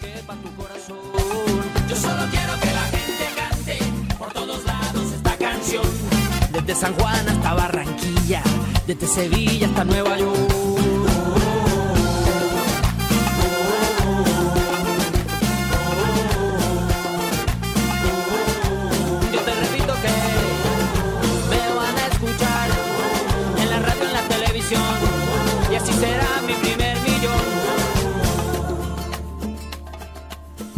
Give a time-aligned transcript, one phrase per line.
[0.00, 0.98] quepa tu corazón.
[1.88, 3.78] Yo solo quiero que la gente cante
[4.18, 5.84] por todos lados esta canción,
[6.52, 8.42] desde San Juan hasta Barranquilla,
[8.86, 10.61] desde Sevilla hasta Nueva York.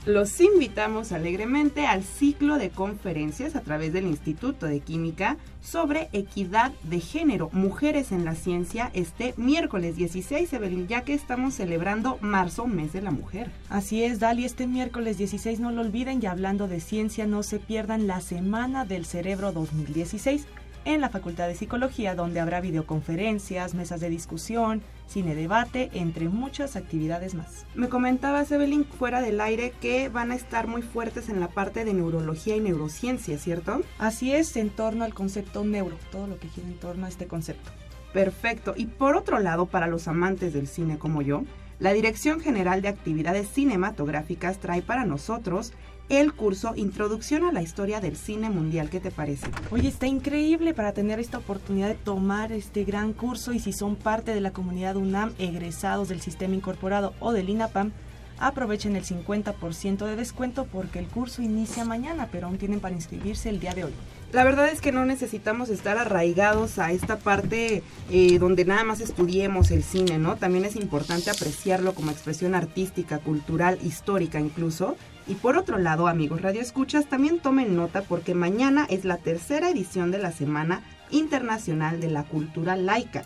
[0.06, 6.70] Los invitamos alegremente al ciclo de conferencias a través del Instituto de Química sobre equidad
[6.84, 12.68] de género, mujeres en la ciencia, este miércoles 16, Evelyn, ya que estamos celebrando marzo,
[12.68, 13.50] mes de la mujer.
[13.68, 17.58] Así es, Dali, este miércoles 16 no lo olviden y hablando de ciencia no se
[17.58, 20.46] pierdan la Semana del Cerebro 2016
[20.84, 26.76] en la Facultad de Psicología, donde habrá videoconferencias, mesas de discusión, cine debate, entre muchas
[26.76, 27.64] actividades más.
[27.74, 31.84] Me comentabas, Evelyn, fuera del aire, que van a estar muy fuertes en la parte
[31.84, 33.82] de neurología y neurociencia, ¿cierto?
[33.98, 37.26] Así es, en torno al concepto neuro, todo lo que gira en torno a este
[37.26, 37.70] concepto.
[38.12, 38.74] Perfecto.
[38.76, 41.42] Y por otro lado, para los amantes del cine como yo,
[41.78, 45.74] la Dirección General de Actividades Cinematográficas trae para nosotros
[46.08, 48.90] el curso Introducción a la Historia del Cine Mundial.
[48.90, 49.48] ¿Qué te parece?
[49.70, 53.96] Oye, está increíble para tener esta oportunidad de tomar este gran curso y si son
[53.96, 57.92] parte de la comunidad UNAM, egresados del sistema incorporado o del INAPAM,
[58.38, 63.48] aprovechen el 50% de descuento porque el curso inicia mañana, pero aún tienen para inscribirse
[63.48, 63.92] el día de hoy.
[64.32, 69.00] La verdad es que no necesitamos estar arraigados a esta parte eh, donde nada más
[69.00, 70.36] estudiemos el cine, ¿no?
[70.36, 74.96] También es importante apreciarlo como expresión artística, cultural, histórica incluso.
[75.28, 79.70] Y por otro lado, amigos Radio Escuchas, también tomen nota porque mañana es la tercera
[79.70, 83.24] edición de la Semana Internacional de la Cultura Laica.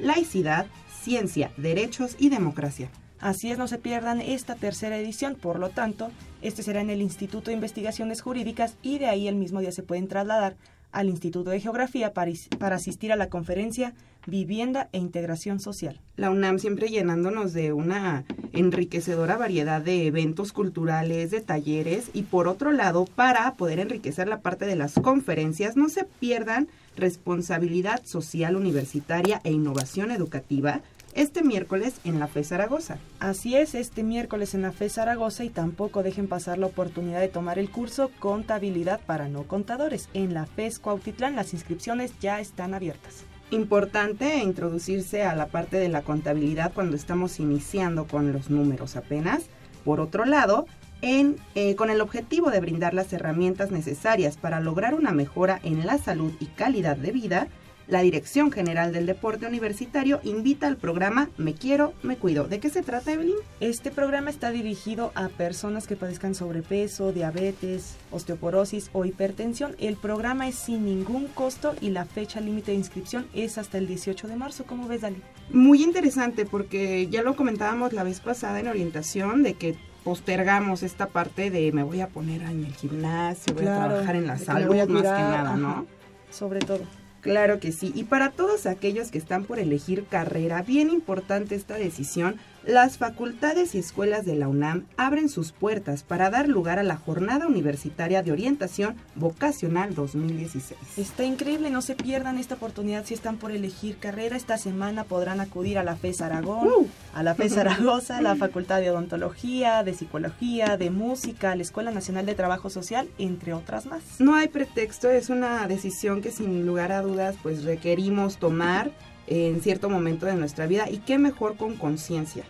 [0.00, 0.66] Laicidad,
[1.02, 2.90] ciencia, derechos y democracia.
[3.20, 6.10] Así es, no se pierdan esta tercera edición, por lo tanto,
[6.42, 9.84] este será en el Instituto de Investigaciones Jurídicas y de ahí el mismo día se
[9.84, 10.56] pueden trasladar
[10.90, 13.94] al Instituto de Geografía para, para, asistir a la conferencia
[14.26, 16.00] Vivienda e Integración Social.
[16.16, 22.48] La UNAM siempre llenándonos de una enriquecedora variedad de eventos culturales, de talleres y por
[22.48, 28.56] otro lado, para poder enriquecer la parte de las conferencias, no se pierdan responsabilidad social
[28.56, 30.82] universitaria e innovación educativa
[31.16, 32.98] este miércoles en la FE Zaragoza.
[33.20, 37.28] Así es, este miércoles en la FE Zaragoza y tampoco dejen pasar la oportunidad de
[37.28, 40.10] tomar el curso Contabilidad para no contadores.
[40.12, 43.24] En la FES Cuautitlán las inscripciones ya están abiertas.
[43.50, 49.44] Importante introducirse a la parte de la contabilidad cuando estamos iniciando con los números apenas.
[49.84, 50.66] Por otro lado,
[51.00, 55.86] en, eh, con el objetivo de brindar las herramientas necesarias para lograr una mejora en
[55.86, 57.48] la salud y calidad de vida,
[57.88, 62.48] la Dirección General del Deporte Universitario invita al programa Me Quiero, Me Cuido.
[62.48, 63.36] ¿De qué se trata, Evelyn?
[63.60, 69.76] Este programa está dirigido a personas que padezcan sobrepeso, diabetes, osteoporosis o hipertensión.
[69.78, 73.86] El programa es sin ningún costo y la fecha límite de inscripción es hasta el
[73.86, 74.64] 18 de marzo.
[74.66, 75.22] ¿Cómo ves, Dali?
[75.50, 81.06] Muy interesante porque ya lo comentábamos la vez pasada en orientación de que postergamos esta
[81.06, 84.76] parte de me voy a poner en el gimnasio, voy a trabajar en la salud
[84.88, 85.86] más que nada, ¿no?
[86.30, 86.80] Sobre todo.
[87.26, 87.90] Claro que sí.
[87.96, 92.36] Y para todos aquellos que están por elegir carrera, bien importante esta decisión,
[92.66, 96.96] las facultades y escuelas de la UNAM abren sus puertas para dar lugar a la
[96.96, 100.98] Jornada Universitaria de Orientación Vocacional 2016.
[100.98, 104.36] Está increíble, no se pierdan esta oportunidad si están por elegir carrera.
[104.36, 106.86] Esta semana podrán acudir a la FES Aragón, Uh.
[107.14, 111.62] a la FES Zaragoza, a la Facultad de Odontología, de Psicología, de Música, a la
[111.62, 114.02] Escuela Nacional de Trabajo Social, entre otras más.
[114.18, 118.90] No hay pretexto, es una decisión que sin lugar a dudas pues requerimos tomar
[119.26, 122.44] en cierto momento de nuestra vida y qué mejor con conciencia.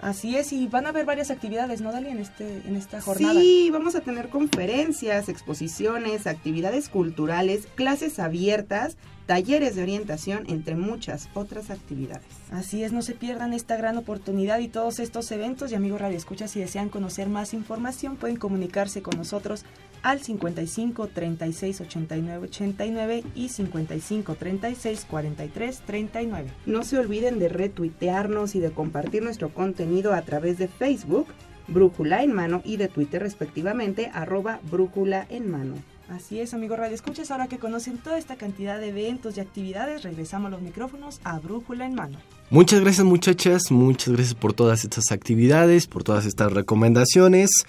[0.00, 3.38] Así es, y van a haber varias actividades, ¿no, Dali, en, este, en esta jornada?
[3.38, 8.96] Sí, vamos a tener conferencias, exposiciones, actividades culturales, clases abiertas,
[9.26, 12.24] talleres de orientación, entre muchas otras actividades.
[12.50, 15.70] Así es, no se pierdan esta gran oportunidad y todos estos eventos.
[15.70, 19.66] Y amigos Radio Escucha, si desean conocer más información, pueden comunicarse con nosotros
[20.02, 26.50] al 55 36 89 89 y 55 36 43 39.
[26.66, 31.26] No se olviden de retuitearnos y de compartir nuestro contenido a través de Facebook,
[31.68, 35.74] Brújula en Mano, y de Twitter respectivamente, arroba Brújula en Mano.
[36.10, 40.02] Así es, amigos Radio Escuchas, ahora que conocen toda esta cantidad de eventos y actividades,
[40.02, 42.18] regresamos los micrófonos a Brújula en Mano.
[42.50, 47.64] Muchas gracias muchachas, muchas gracias por todas estas actividades, por todas estas recomendaciones.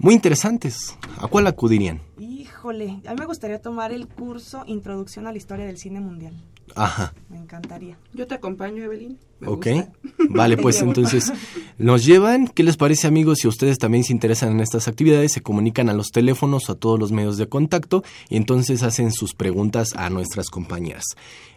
[0.00, 0.96] Muy interesantes.
[1.18, 2.00] ¿A cuál acudirían?
[2.18, 6.32] Híjole, a mí me gustaría tomar el curso Introducción a la Historia del Cine Mundial.
[6.74, 7.12] Ajá.
[7.28, 7.98] Me encantaría.
[8.14, 9.18] Yo te acompaño, Evelyn.
[9.40, 9.66] Me ok.
[9.66, 9.92] gusta.
[10.30, 11.30] Vale, pues entonces
[11.76, 12.48] nos llevan.
[12.48, 13.40] ¿Qué les parece amigos?
[13.42, 16.76] Si ustedes también se interesan en estas actividades, se comunican a los teléfonos o a
[16.76, 21.04] todos los medios de contacto y entonces hacen sus preguntas a nuestras compañeras.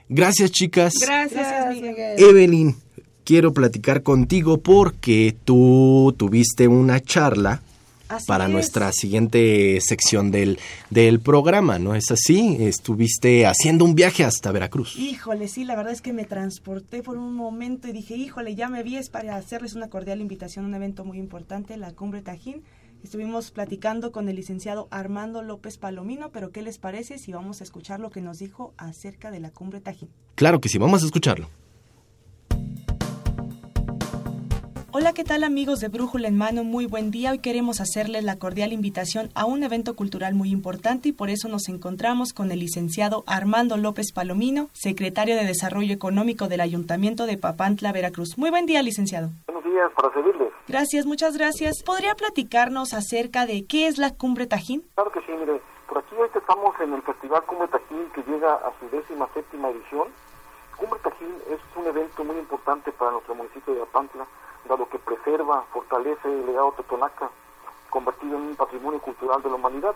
[0.09, 0.95] Gracias chicas.
[0.99, 2.19] Gracias, Gracias, Miguel.
[2.19, 2.75] Evelyn,
[3.23, 7.61] quiero platicar contigo porque tú tuviste una charla
[8.15, 8.51] Así para es.
[8.51, 12.57] nuestra siguiente sección del, del programa, ¿no es así?
[12.59, 14.97] Estuviste haciendo un viaje hasta Veracruz.
[14.97, 18.69] Híjole, sí, la verdad es que me transporté por un momento y dije, híjole, ya
[18.69, 22.21] me vi, es para hacerles una cordial invitación a un evento muy importante, la Cumbre
[22.21, 22.63] Tajín.
[23.03, 27.65] Estuvimos platicando con el licenciado Armando López Palomino, pero ¿qué les parece si vamos a
[27.65, 30.09] escuchar lo que nos dijo acerca de la Cumbre Tajín?
[30.35, 31.49] Claro que sí, vamos a escucharlo.
[34.95, 36.63] Hola, ¿qué tal amigos de Brújula en Mano?
[36.63, 37.31] Muy buen día.
[37.31, 41.49] Hoy queremos hacerles la cordial invitación a un evento cultural muy importante y por eso
[41.49, 47.39] nos encontramos con el licenciado Armando López Palomino, secretario de Desarrollo Económico del Ayuntamiento de
[47.39, 48.37] Papantla, Veracruz.
[48.37, 49.31] Muy buen día, licenciado.
[49.47, 50.53] Buenos días, para servirles.
[50.67, 51.81] Gracias, muchas gracias.
[51.81, 54.83] ¿Podría platicarnos acerca de qué es la Cumbre Tajín?
[54.93, 55.59] Claro que sí, mire,
[55.89, 59.69] por aquí ahorita estamos en el Festival Cumbre Tajín que llega a su décima séptima
[59.69, 60.09] edición.
[60.77, 64.27] Cumbre Tajín es un evento muy importante para nuestro municipio de Apantla,
[64.67, 67.29] dado que preserva, fortalece el legado totonaca.
[67.89, 69.93] convertido en un patrimonio cultural de la humanidad.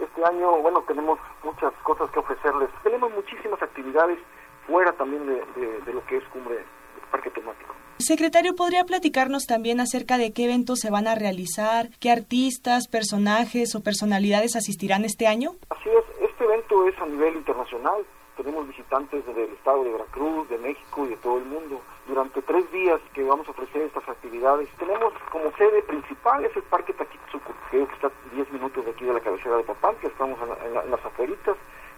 [0.00, 2.70] Este año, bueno, tenemos muchas cosas que ofrecerles.
[2.82, 4.18] Tenemos muchísimas actividades
[4.66, 6.64] fuera también de, de- de lo que es Cumbre
[7.10, 7.74] Parque Temático.
[7.98, 13.74] Secretario, ¿podría platicarnos también acerca de qué eventos se van a realizar, qué artistas, personajes
[13.74, 15.50] o personalidades asistirán este año?
[15.68, 18.06] Así es, este evento es a nivel internacional.
[18.38, 21.80] Tenemos visitantes desde el estado de Veracruz, de México y de todo el mundo.
[22.06, 26.62] Durante tres días que vamos a ofrecer estas actividades, tenemos como sede principal es el
[26.64, 30.38] Parque Taquitzuco, creo que está 10 minutos de aquí de la cabecera de Papantla, estamos
[30.42, 31.56] en, la- en la- en las afueritas.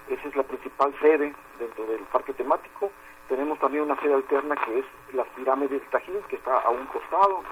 [0.08, 2.92] Esa es la principal sede dentro del parque temático.
[3.28, 6.86] Tenemos también una sede alterna que es las pirámides del Tajín, que está a un
[6.86, 7.42] costado.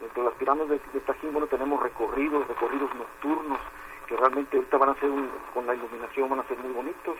[0.00, 3.58] Dentro de las pirámides del Tajín, bueno, tenemos recorridos, recorridos nocturnos,
[4.06, 7.16] que realmente ahorita van a ser, un- con la iluminación, van a ser muy bonitos.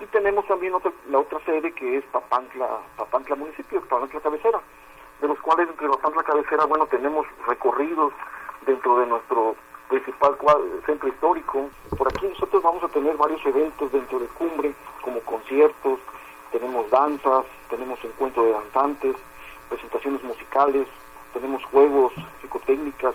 [0.00, 4.60] Y tenemos también otra, la otra sede que es Papantla, Papantla municipio, Papantla cabecera,
[5.20, 8.12] de los cuales entre Papantla cabecera, bueno, tenemos recorridos
[8.66, 9.54] dentro de nuestro
[9.88, 11.68] principal cuadro- centro histórico.
[11.96, 16.00] Por aquí nosotros vamos a tener varios eventos dentro de Cumbre, como conciertos,
[16.50, 19.16] tenemos danzas, tenemos encuentro de danzantes,
[19.68, 20.88] presentaciones musicales,
[21.32, 23.14] tenemos juegos, psicotécnicas,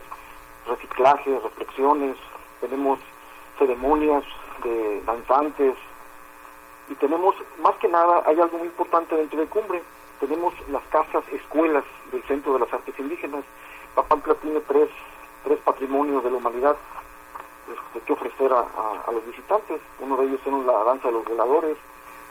[0.68, 2.16] reciclaje, reflexiones,
[2.62, 3.00] tenemos
[3.58, 4.24] ceremonias
[4.64, 5.76] de danzantes
[6.90, 9.82] y tenemos, más que nada, hay algo muy importante dentro de Cumbre,
[10.20, 13.44] tenemos las casas escuelas del Centro de las Artes Indígenas.
[13.96, 14.90] Papantla tiene tres,
[15.44, 16.76] tres patrimonios de la humanidad
[17.72, 18.60] este, que ofrecer a,
[19.08, 19.80] a- los visitantes.
[20.00, 21.78] Uno de ellos son la danza de los voladores,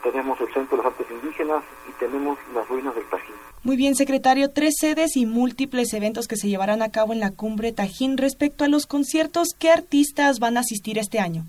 [0.02, 3.34] tenemos el Centro de las Artes Indígenas y tenemos las ruinas del Tajín.
[3.64, 7.30] Muy bien, secretario, tres sedes y múltiples eventos que se llevarán a cabo en la
[7.32, 8.16] cumbre Tajín.
[8.16, 11.42] Respecto a los conciertos, ¿qué artistas van a asistir este año?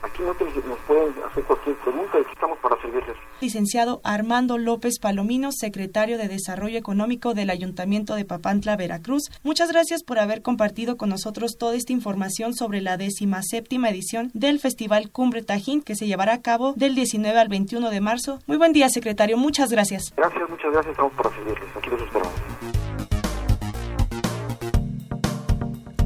[0.04, 3.18] Aquí nosotros nos pueden hacer cualquier pregunta y aquí estamos para servirles.
[3.42, 9.30] Licenciado Armando López Palomino, secretario de Desarrollo Económico del Ayuntamiento de Papantla, Veracruz.
[9.44, 14.32] Muchas gracias por haber compartido con nosotros toda esta información sobre la décima séptima edición
[14.34, 18.40] del Festival Cumbre Tajín que se llevará a cabo del 19 al 21 de marzo.
[18.48, 19.38] Muy buen día, secretario.
[19.38, 20.14] Muchas gracias.
[20.16, 21.76] Gracias, muchas gracias, estamos para servirles.
[21.76, 22.87] Aquí los esperamos.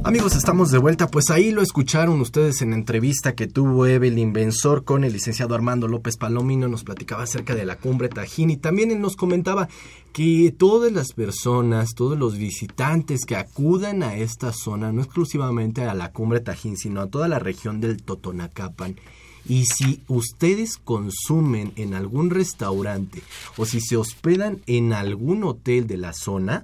[0.04, 1.06] Amigos, estamos de vuelta.
[1.06, 5.86] Pues ahí lo escucharon ustedes en entrevista que tuvo Evelyn Benzor con el licenciado Armando
[5.86, 6.66] López Palomino.
[6.66, 9.68] Nos platicaba acerca de la cumbre Tajín y también él nos comentaba
[10.12, 15.94] que todas las personas, todos los visitantes que acudan a esta zona, no exclusivamente a
[15.94, 18.96] la cumbre Tajín, sino a toda la región del Totonacapan,
[19.48, 23.22] y si ustedes consumen en algún restaurante
[23.56, 26.62] o si se hospedan en algún hotel de la zona,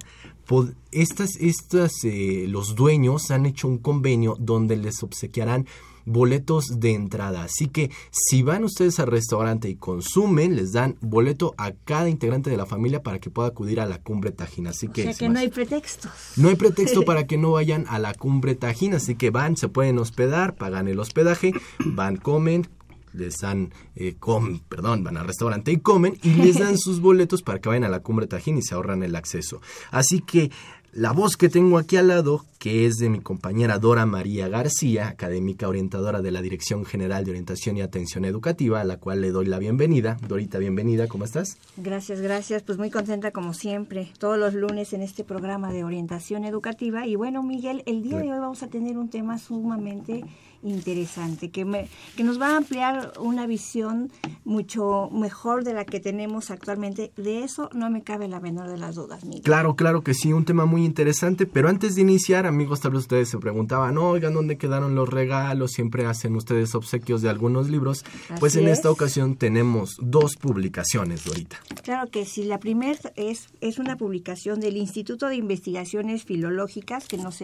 [0.91, 5.67] estas, estas, eh, los dueños han hecho un convenio donde les obsequiarán
[6.05, 7.43] boletos de entrada.
[7.43, 12.49] Así que si van ustedes al restaurante y consumen, les dan boleto a cada integrante
[12.49, 14.67] de la familia para que pueda acudir a la cumbre Tajín.
[14.67, 16.11] Así O que, sea que no hay pretextos.
[16.35, 19.69] no hay pretexto para que no vayan a la cumbre Tajín, así que van, se
[19.69, 21.53] pueden hospedar, pagan el hospedaje,
[21.85, 22.67] van, comen,
[23.13, 27.41] les dan, eh, com- perdón, van al restaurante y comen y les dan sus boletos
[27.41, 29.61] para que vayan a la cumbre Tajín y se ahorran el acceso.
[29.91, 30.51] Así que
[30.91, 35.07] la voz que tengo aquí al lado, que es de mi compañera Dora María García,
[35.07, 39.29] académica orientadora de la Dirección General de Orientación y Atención Educativa, a la cual le
[39.29, 40.17] doy la bienvenida.
[40.27, 41.57] Dorita, bienvenida, ¿cómo estás?
[41.77, 42.63] Gracias, gracias.
[42.63, 47.05] Pues muy contenta como siempre, todos los lunes en este programa de orientación educativa.
[47.05, 50.23] Y bueno, Miguel, el día de hoy vamos a tener un tema sumamente
[50.63, 54.11] interesante, que, me, que nos va a ampliar una visión
[54.45, 57.11] mucho mejor de la que tenemos actualmente.
[57.17, 59.43] De eso no me cabe la menor de las dudas, Miguel.
[59.43, 63.01] Claro, claro que sí, un tema muy interesante, pero antes de iniciar, amigos, tal vez
[63.01, 65.71] ustedes se preguntaban, oigan, ¿dónde quedaron los regalos?
[65.71, 68.03] Siempre hacen ustedes obsequios de algunos libros.
[68.39, 71.57] pues en esta ocasión tenemos dos publicaciones, Dorita.
[71.83, 77.17] Claro que sí, la primera es, es una publicación del Instituto de Investigaciones Filológicas que
[77.17, 77.39] nos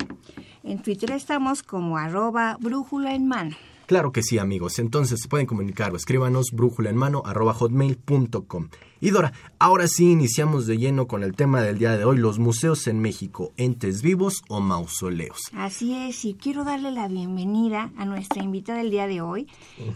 [0.61, 3.55] En Twitter estamos como arroba Brújula en Mano.
[3.89, 4.77] Claro que sí, amigos.
[4.77, 8.69] Entonces pueden comunicar o escríbanos brújula en mano arroba hotmail.com.
[9.01, 12.37] Y Dora, ahora sí iniciamos de lleno con el tema del día de hoy, los
[12.37, 15.39] museos en México, entes vivos o mausoleos.
[15.53, 19.47] Así es, y quiero darle la bienvenida a nuestra invitada del día de hoy.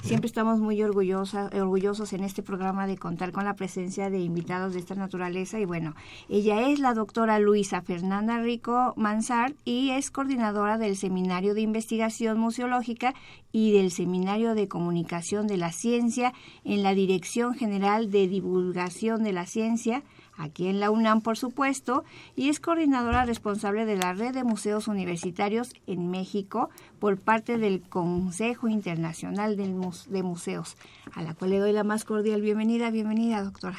[0.04, 4.74] Siempre estamos muy orgullosa, orgullosos en este programa de contar con la presencia de invitados
[4.74, 5.60] de esta naturaleza.
[5.60, 5.96] Y bueno,
[6.30, 12.40] ella es la doctora Luisa Fernanda Rico Mansart y es coordinadora del Seminario de Investigación
[12.40, 13.14] Museológica
[13.52, 16.34] y del Seminario de Comunicación de la Ciencia
[16.64, 20.04] en la Dirección General de Divulgación de la Ciencia,
[20.38, 22.04] aquí en la UNAM, por supuesto,
[22.36, 26.70] y es coordinadora responsable de la red de museos universitarios en México
[27.00, 30.78] por parte del Consejo Internacional de Museos,
[31.14, 32.92] a la cual le doy la más cordial bienvenida.
[32.92, 33.78] Bienvenida, doctora.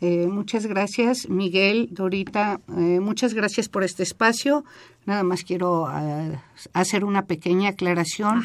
[0.00, 2.60] Eh, muchas gracias, Miguel, Dorita.
[2.76, 4.64] Eh, muchas gracias por este espacio.
[5.06, 6.38] Nada más quiero eh,
[6.72, 8.42] hacer una pequeña aclaración.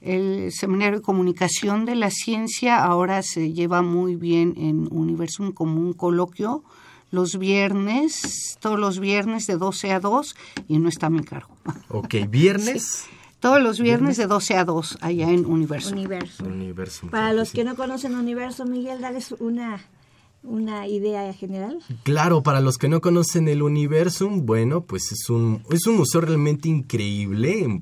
[0.00, 5.80] El Seminario de Comunicación de la Ciencia ahora se lleva muy bien en Universum como
[5.80, 6.64] un coloquio
[7.10, 10.36] los viernes, todos los viernes de 12 a 2
[10.68, 11.54] y no está a mi cargo.
[11.88, 13.06] Ok, viernes.
[13.40, 15.92] Todos los viernes, de 12 a 2 allá en Universo.
[15.92, 17.06] Universo.
[17.08, 19.80] Para los que no conocen Universo, Miguel, dales una
[20.42, 21.78] una idea general?
[22.04, 26.20] Claro, para los que no conocen el Universum, bueno, pues es un, es un museo
[26.20, 27.80] realmente increíble,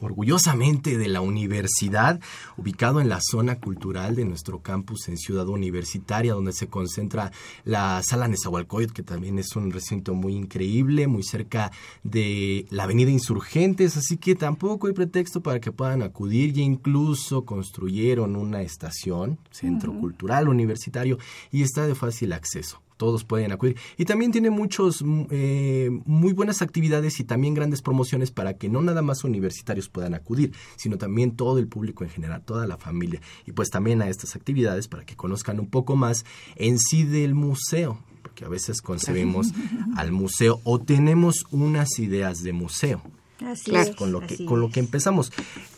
[0.00, 2.20] orgullosamente de la universidad,
[2.56, 7.32] ubicado en la zona cultural de nuestro campus en Ciudad Universitaria, donde se concentra
[7.64, 11.72] la Sala Nezahualcóyotl, que también es un recinto muy increíble, muy cerca
[12.04, 17.44] de la Avenida Insurgentes, así que tampoco hay pretexto para que puedan acudir, y incluso
[17.44, 21.18] construyeron una estación, centro cultural universitario,
[21.50, 22.82] y está de fácil acceso.
[22.96, 23.76] Todos pueden acudir.
[23.96, 28.68] Y también tiene muchos, mm, eh, muy buenas actividades y también grandes promociones para que
[28.68, 32.76] no nada más universitarios puedan acudir, sino también todo el público en general, toda la
[32.76, 33.20] familia.
[33.46, 36.24] Y pues también a estas actividades para que conozcan un poco más
[36.56, 39.52] en sí del museo, porque a veces concebimos
[39.96, 43.02] al museo o tenemos unas ideas de museo.
[43.46, 45.32] Así es, con lo que con lo que empezamos.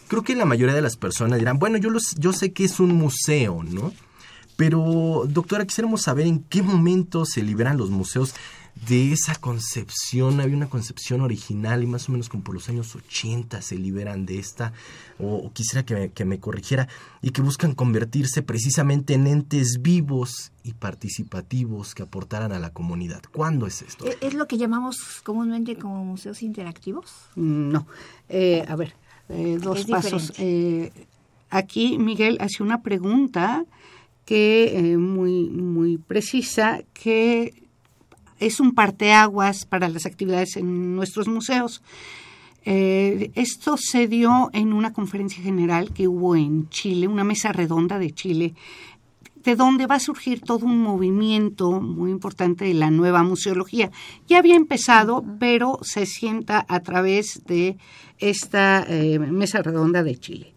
[0.09, 2.81] Creo que la mayoría de las personas dirán, bueno, yo los yo sé que es
[2.81, 3.93] un museo, ¿no?
[4.61, 8.35] Pero, doctora, quisiéramos saber en qué momento se liberan los museos
[8.87, 10.39] de esa concepción.
[10.39, 14.27] Había una concepción original y más o menos como por los años 80 se liberan
[14.27, 14.75] de esta,
[15.19, 16.89] o, quisiera que me, que me, corrigiera,
[17.23, 23.23] y que buscan convertirse precisamente en entes vivos y participativos que aportaran a la comunidad.
[23.33, 24.05] ¿Cuándo es esto?
[24.21, 27.11] ¿Es lo que llamamos comúnmente como museos interactivos?
[27.35, 27.87] Mm, no.
[28.29, 28.93] Eh, a ver,
[29.31, 30.35] eh, dos pasos.
[30.37, 30.93] Eh,
[31.49, 33.65] aquí Miguel hace una pregunta
[34.31, 37.65] que eh, muy, muy precisa, que
[38.39, 41.83] es un parteaguas para las actividades en nuestros museos.
[42.65, 47.99] Eh, esto se dio en una conferencia general que hubo en Chile, una mesa redonda
[47.99, 48.55] de Chile,
[49.35, 53.91] de donde va a surgir todo un movimiento muy importante de la nueva museología.
[54.29, 57.79] Ya había empezado, pero se sienta a través de
[58.19, 60.55] esta eh, mesa redonda de Chile.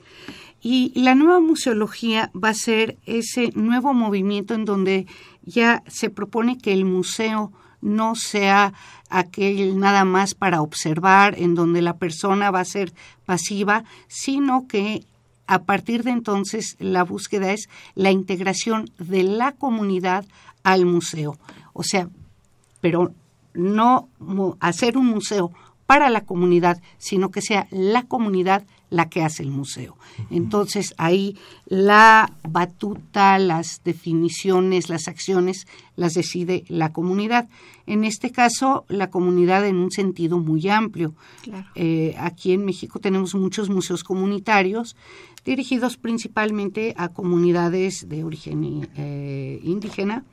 [0.65, 5.07] Y la nueva museología va a ser ese nuevo movimiento en donde
[5.43, 8.73] ya se propone que el museo no sea
[9.09, 12.93] aquel nada más para observar, en donde la persona va a ser
[13.25, 15.03] pasiva, sino que
[15.47, 20.25] a partir de entonces la búsqueda es la integración de la comunidad
[20.63, 21.37] al museo.
[21.73, 22.07] O sea,
[22.79, 23.13] pero
[23.53, 24.07] no
[24.61, 25.51] hacer un museo
[25.85, 29.97] para la comunidad, sino que sea la comunidad la que hace el museo.
[30.29, 37.49] Entonces ahí la batuta, las definiciones, las acciones las decide la comunidad.
[37.87, 41.15] En este caso, la comunidad en un sentido muy amplio.
[41.73, 44.95] Eh, aquí en México tenemos muchos museos comunitarios
[45.43, 50.23] dirigidos principalmente a comunidades de origen eh, indígena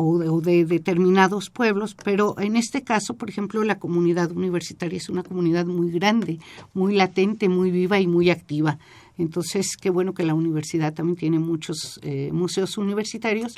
[0.00, 5.24] o de, determinados pueblos, pero en este caso, por ejemplo, la comunidad universitaria es una
[5.24, 6.38] comunidad muy grande,
[6.72, 8.78] muy latente, muy viva y muy activa.
[9.16, 13.56] Entonces, qué bueno que la universidad también tiene muchos eh, museos universitarios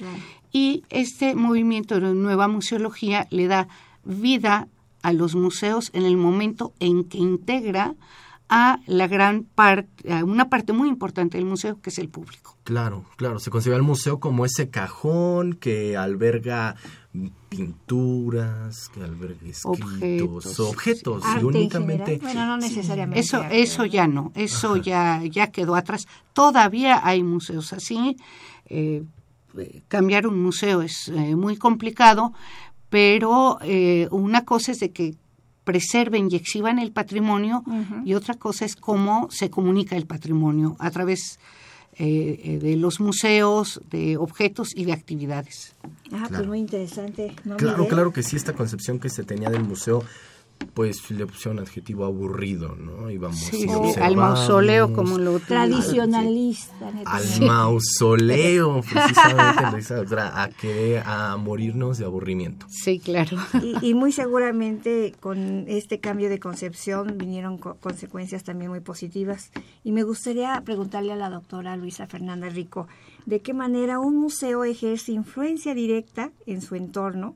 [0.50, 3.68] y este movimiento de nueva museología le da
[4.04, 4.66] vida
[5.02, 7.94] a los museos en el momento en que integra
[8.50, 12.56] a la gran parte, a una parte muy importante del museo, que es el público.
[12.64, 16.74] Claro, claro, se considera el museo como ese cajón que alberga
[17.48, 23.20] pinturas, que alberga escritos, objetos, y únicamente bueno, no necesariamente.
[23.20, 26.06] Eso eso ya no, eso ya ya quedó atrás.
[26.32, 28.16] Todavía hay museos así.
[28.66, 29.04] Eh,
[29.88, 32.32] cambiar un museo es eh, muy complicado,
[32.88, 35.14] pero eh, una cosa es de que
[35.64, 37.62] preserven y exhiban el patrimonio
[38.04, 41.38] y otra cosa es cómo se comunica el patrimonio a través
[42.02, 45.74] eh, eh, de los museos, de objetos y de actividades.
[46.12, 47.34] Ah, pues muy interesante.
[47.58, 50.02] claro, claro que sí, esta concepción que se tenía del museo
[50.74, 53.10] pues le pusieron adjetivo aburrido, ¿no?
[53.10, 53.66] Íbamos sí,
[54.00, 56.92] al mausoleo como lo tradicionalista.
[57.06, 62.66] Al mausoleo, precisamente, a querer a morirnos de aburrimiento.
[62.68, 63.36] Sí, claro.
[63.82, 69.50] Y, muy seguramente con este cambio de concepción vinieron consecuencias también muy positivas.
[69.84, 72.86] Y me gustaría preguntarle a la doctora Luisa Fernanda Rico,
[73.26, 77.34] ¿de qué manera un museo ejerce influencia directa en su entorno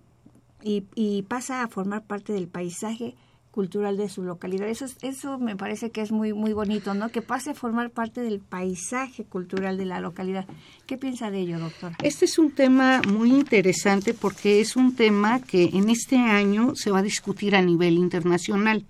[0.65, 3.15] y, pasa a formar parte del paisaje
[3.51, 4.69] cultural de su localidad.
[4.69, 7.11] Eso, eso me parece que es muy, muy bonito, ¿no?
[7.11, 10.45] Que pase a formar parte del paisaje cultural de la localidad.
[10.87, 11.97] ¿Qué piensa de ello, doctora?
[12.03, 16.91] Este es un tema muy interesante porque es un tema que en este año se
[16.91, 18.85] va a discutir a nivel internacional.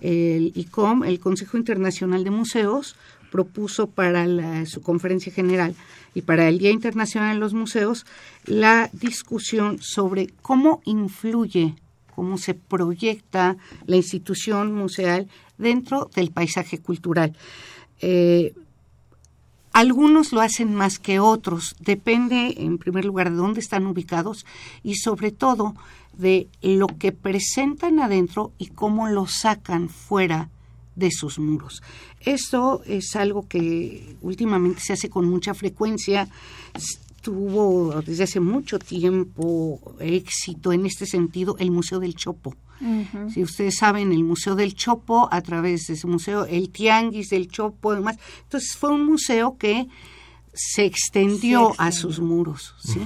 [0.00, 2.96] El ICOM, el Consejo Internacional de Museos,
[3.30, 5.74] propuso para su conferencia general
[6.14, 8.06] y para el Día Internacional de los Museos
[8.44, 11.76] la discusión sobre cómo influye,
[12.14, 17.36] cómo se proyecta la institución museal dentro del paisaje cultural.
[18.00, 18.54] Eh,
[19.72, 24.44] algunos lo hacen más que otros, depende en primer lugar de dónde están ubicados
[24.82, 25.76] y sobre todo
[26.18, 30.50] de lo que presentan adentro y cómo lo sacan fuera
[31.00, 31.82] de sus muros.
[32.20, 36.28] Esto es algo que últimamente se hace con mucha frecuencia.
[37.22, 42.54] Tuvo desde hace mucho tiempo éxito en este sentido el Museo del Chopo.
[43.34, 47.48] Si ustedes saben, el Museo del Chopo, a través de ese museo, el Tianguis del
[47.48, 48.16] Chopo, además.
[48.44, 49.86] Entonces fue un museo que
[50.54, 52.74] se extendió, a sus muros.
[52.82, 53.00] ¿sí?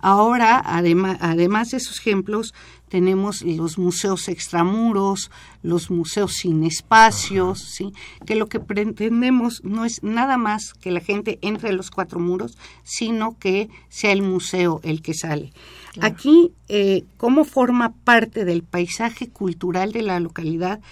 [0.00, 2.52] Ahora, además, además de esos ejemplos,
[2.92, 5.30] tenemos los museos extramuros,
[5.62, 7.94] los museos sin espacios, ¿sí?
[8.26, 12.58] que lo que pretendemos no es nada más que la gente entre los cuatro muros,
[12.84, 15.54] sino que sea el museo el que sale.
[16.02, 20.82] Aquí, eh, cómo forma parte del paisaje cultural de la localidad,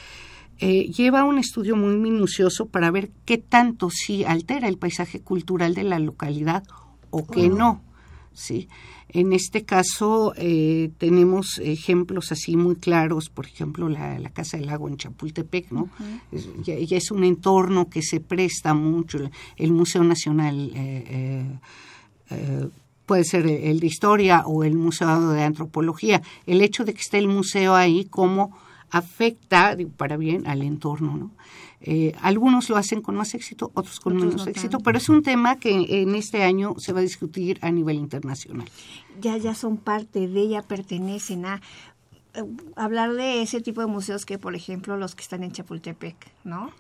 [0.59, 5.75] eh, lleva un estudio muy minucioso para ver qué tanto sí altera el paisaje cultural
[5.75, 6.65] de la localidad
[7.11, 7.83] o qué no.
[8.33, 8.69] ¿Sí?
[9.13, 14.89] En este caso eh, tenemos ejemplos así muy claros, por ejemplo la, Casa del Lago
[14.89, 15.89] en Chapultepec, ¿no?
[16.63, 19.19] ya, es un entorno que se presta mucho,
[19.57, 21.59] el Museo Nacional eh,
[22.31, 22.69] eh,
[23.05, 27.19] puede ser el de Historia o el Museo de Antropología, el hecho de que esté
[27.19, 28.57] el museo ahí como
[28.91, 31.31] afecta para bien al entorno, ¿no?
[31.83, 35.57] Eh, algunos lo hacen con más éxito, otros con menos éxito, pero es un tema
[35.57, 38.69] que en este año se va a discutir a nivel internacional.
[39.21, 41.63] Ya, ya son parte de ella, pertenecen a
[42.35, 42.45] eh,
[42.77, 46.71] hablar de ese tipo de museos que, por ejemplo, los que están en Chapultepec, ¿no?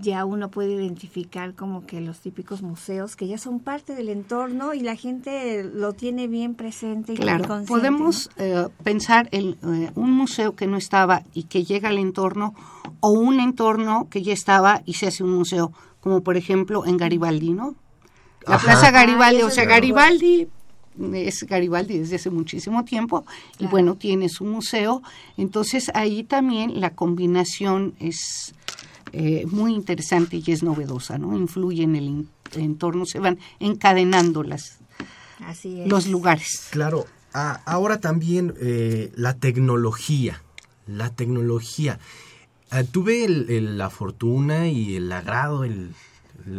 [0.00, 4.74] Ya uno puede identificar como que los típicos museos que ya son parte del entorno
[4.74, 7.14] y la gente lo tiene bien presente.
[7.14, 11.88] Y claro, podemos eh, pensar en eh, un museo que no estaba y que llega
[11.88, 12.54] al entorno
[13.00, 16.96] o un entorno que ya estaba y se hace un museo, como por ejemplo en
[16.96, 17.74] Garibaldi, ¿no?
[18.46, 20.48] La Plaza Garibaldi, o sea, Garibaldi
[21.12, 23.24] es Garibaldi desde hace muchísimo tiempo
[23.58, 25.02] y bueno, tiene su museo,
[25.36, 28.54] entonces ahí también la combinación es
[29.18, 31.34] eh, muy interesante y es novedosa, ¿no?
[31.38, 34.80] Influye en el entorno, se van encadenando las,
[35.86, 36.68] los lugares.
[36.70, 40.42] Claro, ahora también eh, la tecnología,
[40.86, 41.98] la tecnología.
[42.68, 45.94] Ah, tuve la fortuna y el agrado, el,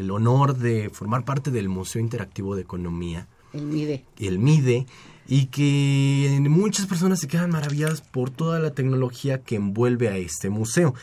[0.09, 3.27] honor de formar parte del Museo Interactivo de Economía.
[3.53, 4.03] El MIDE.
[4.17, 4.87] El MIDE.
[5.27, 10.49] Y que muchas personas se quedan maravilladas por toda la tecnología que envuelve a este
[10.49, 10.95] museo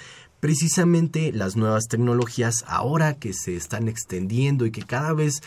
[0.44, 5.42] precisamente las nuevas tecnologías ahora que se están extendiendo y que cada vez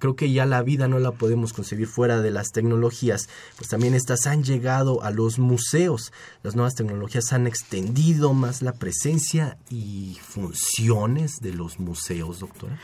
[0.00, 3.94] creo que ya la vida no la podemos concebir fuera de las tecnologías, pues también
[3.94, 6.12] estas han llegado a los museos.
[6.42, 12.76] Las nuevas tecnologías han extendido más la presencia y funciones de los museos, doctora.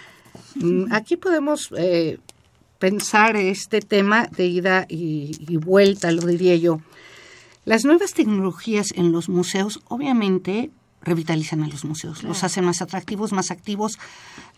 [0.54, 2.20] Mm, aquí podemos eh,
[2.78, 6.80] pensar este tema de ida y vuelta, lo diría yo.
[7.64, 10.70] Las nuevas tecnologías en los museos obviamente
[11.06, 13.98] revitalizan a los museos, los hacen más atractivos, más activos.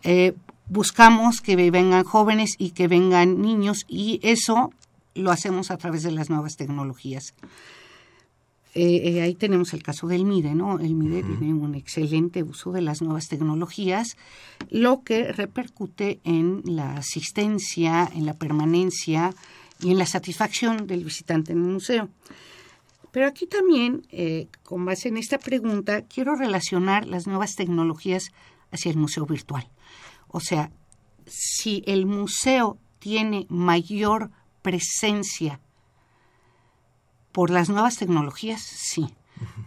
[0.02, 0.34] Eh,
[0.68, 4.72] buscamos que vengan jóvenes y que vengan niños y eso
[5.14, 7.34] lo hacemos a través de las nuevas tecnologías.
[8.74, 10.78] Eh, eh, ahí tenemos el caso del MIDE, ¿no?
[10.78, 14.16] El MIDE tiene un excelente uso de las nuevas tecnologías,
[14.70, 19.34] lo que repercute en la asistencia, en la permanencia
[19.80, 22.08] y en la satisfacción del visitante en el museo.
[23.10, 28.32] Pero aquí también, eh, con base en esta pregunta, quiero relacionar las nuevas tecnologías
[28.70, 29.68] hacia el museo virtual.
[30.28, 30.70] O sea,
[31.26, 34.30] si el museo tiene mayor
[34.62, 35.60] presencia
[37.32, 39.06] por las nuevas tecnologías, sí.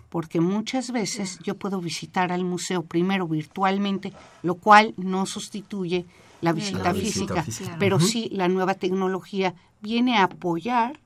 [0.09, 4.11] Porque muchas veces yo puedo visitar al museo primero virtualmente,
[4.43, 6.05] lo cual no sustituye
[6.41, 7.45] la visita, física,
[7.79, 10.99] pero sí la nueva tecnología viene a apoyar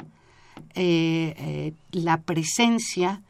[0.75, 3.21] eh, eh, la presencia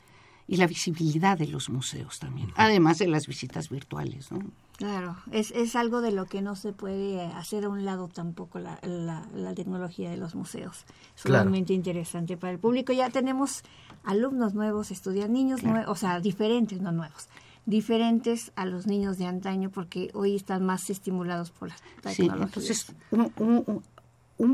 [0.47, 4.31] y la visibilidad de los museos también, además de las visitas virtuales.
[4.31, 4.39] ¿no?
[4.77, 8.59] Claro, es, es algo de lo que no se puede hacer a un lado tampoco
[8.59, 10.85] la, la, tecnología de los museos.
[11.15, 12.91] Es sumamente interesante para el público.
[12.91, 13.63] Ya tenemos
[14.03, 17.29] alumnos nuevos, estudian niños nuevos, o sea, diferentes, no nuevos,
[17.65, 22.45] diferentes a los niños de antaño porque hoy están más estimulados por la tecnología.
[22.45, 23.81] entonces, un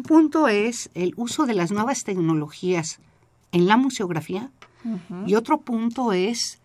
[0.04, 3.00] punto es el uso de las nuevas tecnologías
[3.52, 4.52] en la museografía
[5.26, 6.60] y otro punto es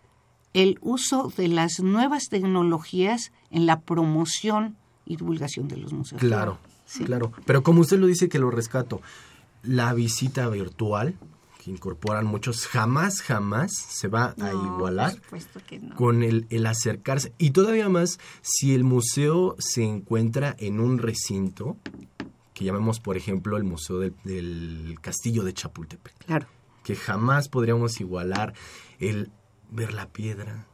[0.55, 6.21] el uso de las nuevas tecnologías en la promoción y divulgación de los museos.
[6.21, 7.05] Claro, sí.
[7.05, 7.33] claro.
[7.45, 9.03] Pero como usted lo dice que lo rescato,
[9.63, 11.15] la visita virtual
[11.63, 15.21] que incorporan muchos jamás, jamás se va a igualar
[15.95, 17.35] con el, el acercarse.
[17.39, 21.77] Y todavía más si el museo se encuentra en un recinto
[22.57, 26.25] que llamemos, por ejemplo, el Museo del, Castillo de Chapultepec.
[26.25, 26.47] Claro.
[26.85, 28.55] Que jamás podríamos igualar
[28.99, 29.31] el
[29.71, 30.67] ver la piedra,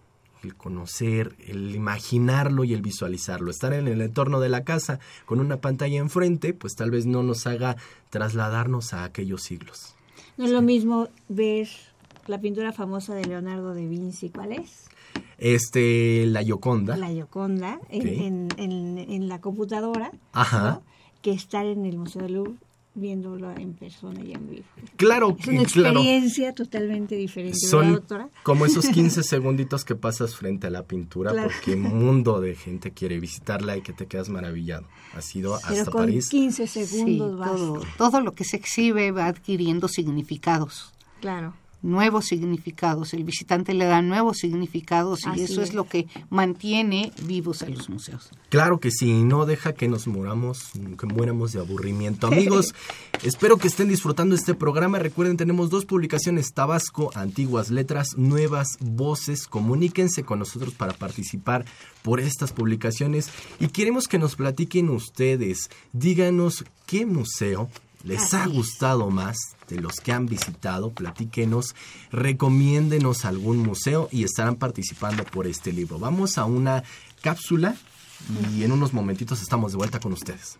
[0.45, 3.51] el conocer, el imaginarlo y el visualizarlo.
[3.51, 7.25] Estar en el entorno de la casa con una pantalla enfrente, pues tal vez no
[7.25, 7.77] nos haga
[8.11, 9.97] trasladarnos a aquellos siglos.
[10.37, 11.69] No es lo mismo ver
[12.29, 14.85] la pintura famosa de Leonardo da Vinci, ¿cuál es?
[15.37, 16.97] Este, la Yoconda.
[16.97, 20.13] La Yoconda, en, en, la computadora.
[20.33, 20.81] Ajá
[21.23, 22.57] que estar en el Museo del Louvre
[22.95, 24.65] viéndolo en persona y en vivo.
[24.97, 28.29] Claro, es una experiencia totalmente diferente, Son doctora?
[28.43, 32.91] Como esos 15 segunditos que pasas frente a la pintura porque un mundo de gente
[32.91, 34.87] quiere visitarla y que te quedas maravillado.
[35.15, 36.29] Ha sido hasta con París.
[36.29, 40.93] 15 segundos todo, todo lo que se exhibe va adquiriendo significados.
[41.21, 45.75] Claro nuevos significados, el visitante le da nuevos significados y eso es.
[45.75, 48.31] lo que mantiene vivos a los museos.
[48.49, 52.27] Claro que sí, no deja que nos moramos, que muéramos de aburrimiento.
[52.33, 52.75] Amigos,
[53.23, 54.99] espero que estén disfrutando este programa.
[54.99, 59.47] Recuerden, tenemos dos publicaciones, Tabasco, Antiguas Letras, Nuevas Voces.
[59.47, 61.65] Comuníquense con nosotros para participar
[62.03, 65.71] por estas publicaciones y queremos que nos platiquen ustedes.
[65.93, 67.69] Díganos qué museo
[68.05, 69.37] les ha gustado más
[69.69, 71.75] de los que han visitado, platíquenos,
[72.11, 75.99] recomiéndenos algún museo y estarán participando por este libro.
[75.99, 76.83] Vamos a una
[77.21, 77.77] cápsula
[78.55, 80.59] y en unos momentitos estamos de vuelta con ustedes.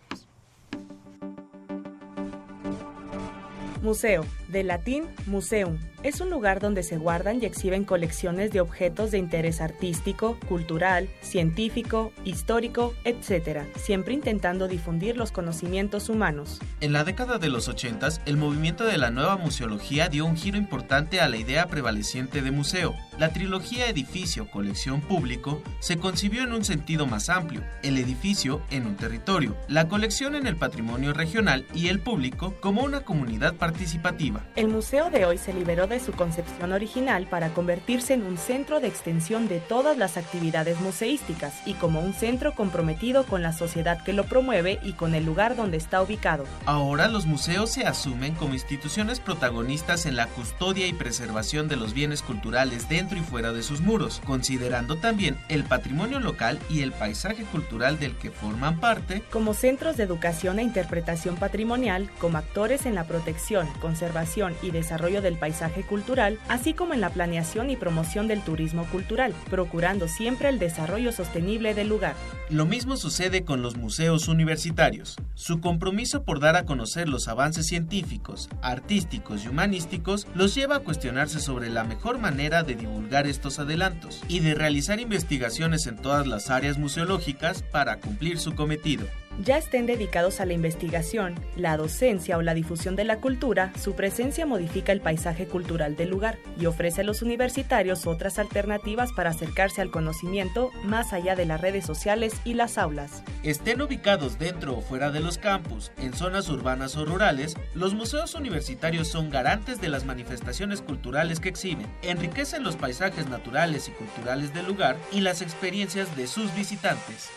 [3.81, 9.11] Museo, de latín museum, es un lugar donde se guardan y exhiben colecciones de objetos
[9.11, 16.59] de interés artístico, cultural, científico, histórico, etc., siempre intentando difundir los conocimientos humanos.
[16.81, 20.57] En la década de los 80, el movimiento de la nueva museología dio un giro
[20.57, 22.95] importante a la idea prevaleciente de museo.
[23.17, 28.87] La trilogía edificio, colección, público se concibió en un sentido más amplio, el edificio en
[28.87, 34.42] un territorio, la colección en el patrimonio regional y el público como una comunidad participativa.
[34.55, 38.79] El museo de hoy se liberó de su concepción original para convertirse en un centro
[38.79, 44.03] de extensión de todas las actividades museísticas y como un centro comprometido con la sociedad
[44.03, 46.45] que lo promueve y con el lugar donde está ubicado.
[46.65, 51.93] Ahora los museos se asumen como instituciones protagonistas en la custodia y preservación de los
[51.93, 56.91] bienes culturales dentro y fuera de sus muros, considerando también el patrimonio local y el
[56.91, 62.85] paisaje cultural del que forman parte como centros de educación e interpretación patrimonial, como actores
[62.85, 64.32] en la protección, conservación
[64.63, 69.33] y desarrollo del paisaje cultural, así como en la planeación y promoción del turismo cultural,
[69.49, 72.15] procurando siempre el desarrollo sostenible del lugar.
[72.49, 75.17] Lo mismo sucede con los museos universitarios.
[75.35, 80.79] Su compromiso por dar a conocer los avances científicos, artísticos y humanísticos los lleva a
[80.79, 86.25] cuestionarse sobre la mejor manera de divulgar estos adelantos y de realizar investigaciones en todas
[86.25, 89.05] las áreas museológicas para cumplir su cometido
[89.39, 93.95] ya estén dedicados a la investigación, la docencia o la difusión de la cultura, su
[93.95, 99.31] presencia modifica el paisaje cultural del lugar y ofrece a los universitarios otras alternativas para
[99.31, 103.23] acercarse al conocimiento más allá de las redes sociales y las aulas.
[103.43, 108.35] Estén ubicados dentro o fuera de los campus, en zonas urbanas o rurales, los museos
[108.35, 114.53] universitarios son garantes de las manifestaciones culturales que exhiben, enriquecen los paisajes naturales y culturales
[114.53, 117.29] del lugar y las experiencias de sus visitantes.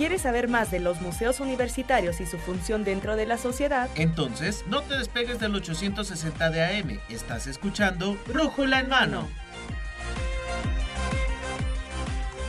[0.00, 3.90] ¿Quieres saber más de los museos universitarios y su función dentro de la sociedad?
[3.96, 6.98] Entonces, no te despegues del 860 de AM.
[7.10, 9.28] Estás escuchando Brújula en mano.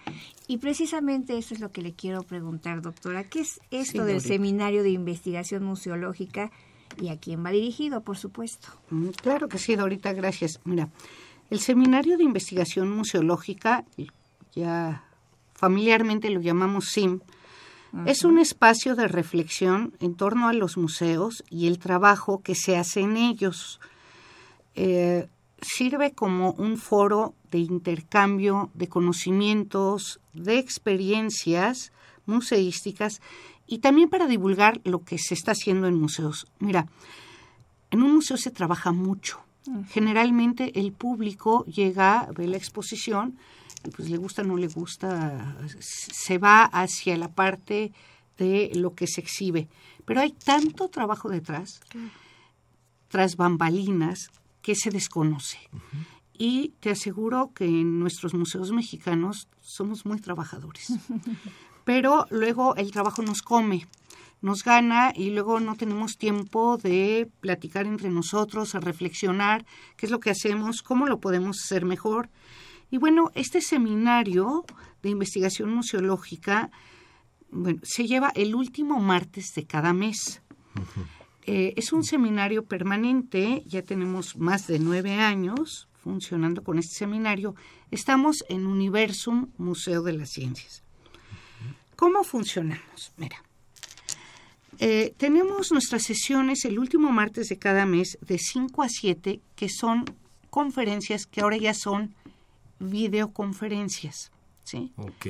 [0.48, 3.26] Y precisamente eso es lo que le quiero preguntar, doctora.
[3.26, 6.52] ¿Qué es esto del Seminario de Investigación Museológica
[7.02, 8.70] y a quién va dirigido, por supuesto?
[8.92, 10.62] Mm, claro que sí, Dorita, gracias.
[10.64, 10.90] Mira,
[11.50, 13.84] el Seminario de Investigación Museológica,
[14.56, 15.04] ya
[15.54, 17.20] familiarmente lo llamamos SIM,
[18.06, 22.78] es un espacio de reflexión en torno a los museos y el trabajo que se
[22.78, 23.80] hace en ellos.
[24.76, 25.28] Eh,
[25.62, 31.92] sirve como un foro de intercambio de conocimientos, de experiencias
[32.26, 33.22] museísticas
[33.68, 36.48] y también para divulgar lo que se está haciendo en museos.
[36.60, 36.88] Mira,
[37.92, 39.42] en un museo se trabaja mucho.
[39.90, 43.38] Generalmente el público llega, ve la exposición
[43.96, 47.92] pues le gusta o no le gusta, se va hacia la parte
[48.38, 49.68] de lo que se exhibe.
[50.06, 51.82] Pero hay tanto trabajo detrás,
[53.10, 54.30] tras bambalinas,
[54.62, 55.60] que se desconoce.
[56.38, 60.94] Y te aseguro que en nuestros museos mexicanos somos muy trabajadores.
[61.86, 63.88] Pero luego el trabajo nos come,
[64.42, 69.66] nos gana y luego no tenemos tiempo de platicar entre nosotros, a reflexionar
[69.98, 72.30] qué es lo que hacemos, cómo lo podemos hacer mejor.
[72.92, 74.66] Y bueno, este seminario
[75.02, 76.72] de investigación museológica
[77.52, 80.42] bueno, se lleva el último martes de cada mes.
[81.46, 87.56] Eh, es un seminario permanente, ya tenemos más de nueve años funcionando con este seminario.
[87.92, 90.84] Estamos en Universum Museo de las Ciencias.
[91.96, 93.12] ¿Cómo funcionamos?
[93.18, 93.44] Mira,
[94.78, 99.70] eh, tenemos nuestras sesiones el último martes de cada mes de 5 a 7, que
[99.70, 100.06] son
[100.50, 102.16] conferencias que ahora ya son
[102.80, 104.32] videoconferencias.
[104.64, 104.92] ¿sí?
[104.98, 105.28] Ok.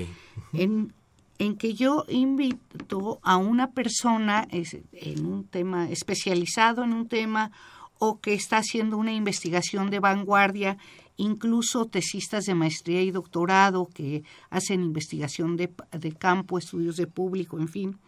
[0.54, 0.94] En,
[1.40, 7.52] en que yo invito a una persona en un tema especializado en un tema
[7.98, 10.78] o que está haciendo una investigación de vanguardia,
[11.18, 15.70] incluso tesistas de maestría y doctorado que hacen investigación de,
[16.18, 18.00] campo, estudios de público, en fin.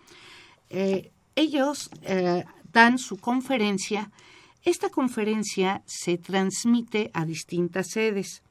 [0.69, 4.11] Eh, ellos eh, dan su conferencia.
[4.63, 8.43] Esta conferencia se transmite a distintas sedes.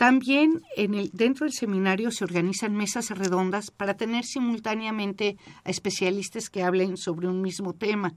[0.00, 6.48] También en el, dentro del seminario se organizan mesas redondas para tener simultáneamente a especialistas
[6.48, 8.14] que hablen sobre un mismo tema.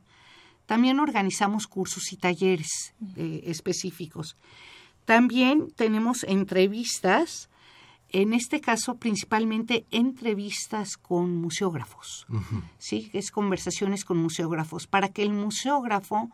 [0.65, 4.37] También organizamos cursos y talleres eh, específicos.
[5.03, 7.49] También tenemos entrevistas,
[8.07, 12.25] en este caso principalmente entrevistas con museógrafos,
[12.77, 13.09] ¿sí?
[13.11, 16.29] Es conversaciones con museógrafos, para que el museógrafo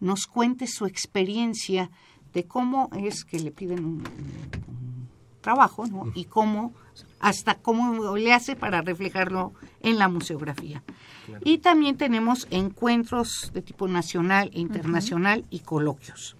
[0.00, 1.88] nos cuente su experiencia
[2.32, 4.04] de cómo es que le piden un,
[5.40, 6.10] trabajo, ¿no?
[6.14, 6.74] Y cómo,
[7.20, 10.82] hasta cómo le hace para reflejarlo en la museografía.
[11.44, 16.36] Y también tenemos encuentros de tipo nacional e internacional y coloquios.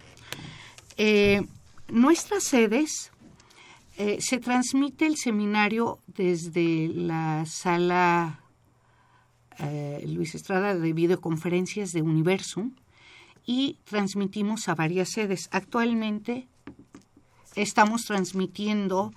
[0.97, 1.47] Eh,
[1.89, 3.13] nuestras sedes
[3.97, 8.41] eh, se transmite el seminario desde la sala
[9.59, 12.73] eh, Luis Estrada de videoconferencias de Universum
[13.49, 15.49] y transmitimos a varias sedes.
[15.53, 16.47] Actualmente
[17.57, 19.15] estamos transmitiendo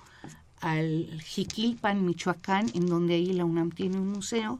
[0.62, 4.58] al Jiquilpan, Michoacán, en donde ahí la UNAM tiene un museo.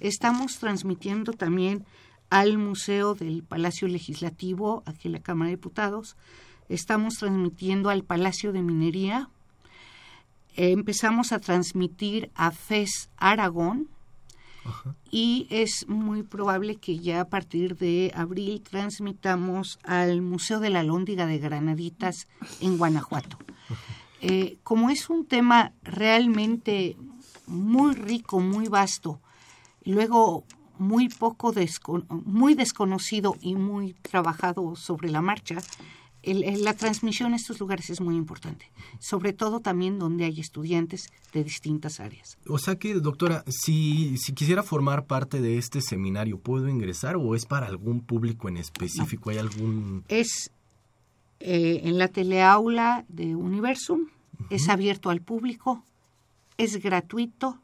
[0.00, 1.86] Estamos transmitiendo también
[2.28, 6.16] al Museo del Palacio Legislativo, aquí en la Cámara de Diputados.
[6.68, 9.30] Estamos transmitiendo al Palacio de Minería.
[10.54, 13.88] empezamos a transmitir a FES Aragón,
[15.10, 20.82] y es muy probable que ya a partir de abril transmitamos al Museo de la
[20.82, 22.26] Lóndiga de Granaditas
[22.60, 23.38] en Guanajuato.
[24.20, 26.96] Eh, como es un tema realmente
[27.46, 29.20] muy rico, muy vasto,
[29.84, 30.44] luego
[30.78, 31.52] muy poco
[32.08, 35.56] muy desconocido y muy trabajado sobre la marcha,
[36.26, 41.44] la transmisión a estos lugares es muy importante, sobre todo también donde hay estudiantes de
[41.44, 42.38] distintas áreas.
[42.48, 47.34] O sea que, doctora, si, si quisiera formar parte de este seminario, ¿puedo ingresar o
[47.34, 49.30] es para algún público en específico?
[49.30, 50.04] ¿Hay algún...?
[50.08, 50.50] Es
[51.40, 54.06] eh, en la teleaula de Universum,
[54.50, 55.84] es abierto al público,
[56.56, 57.58] es gratuito.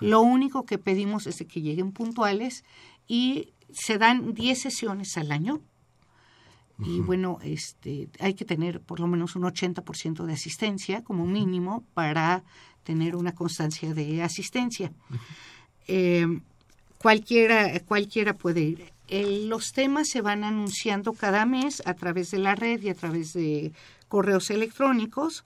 [0.00, 2.64] Lo único que pedimos es que lleguen puntuales
[3.08, 5.60] y se dan 10 sesiones al año
[6.84, 11.84] y bueno, este, hay que tener por lo menos un 80% de asistencia como mínimo
[11.94, 12.42] para
[12.84, 14.92] tener una constancia de asistencia.
[15.86, 16.26] Eh,
[16.98, 18.92] cualquiera, cualquiera puede ir.
[19.48, 23.32] los temas se van anunciando cada mes a través de la red y a través
[23.32, 23.72] de
[24.08, 25.44] correos electrónicos.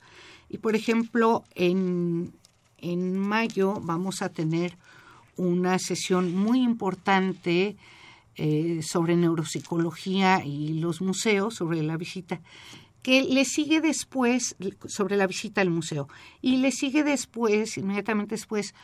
[0.49, 2.33] Y por ejemplo, en,
[2.79, 4.77] en mayo vamos a tener
[5.37, 7.77] una sesión muy importante
[8.37, 12.41] eh, sobre neuropsicología y los museos, sobre la visita,
[13.03, 14.57] que le sigue después,
[14.87, 16.09] sobre la visita al museo,
[16.41, 18.75] y le sigue después, inmediatamente después,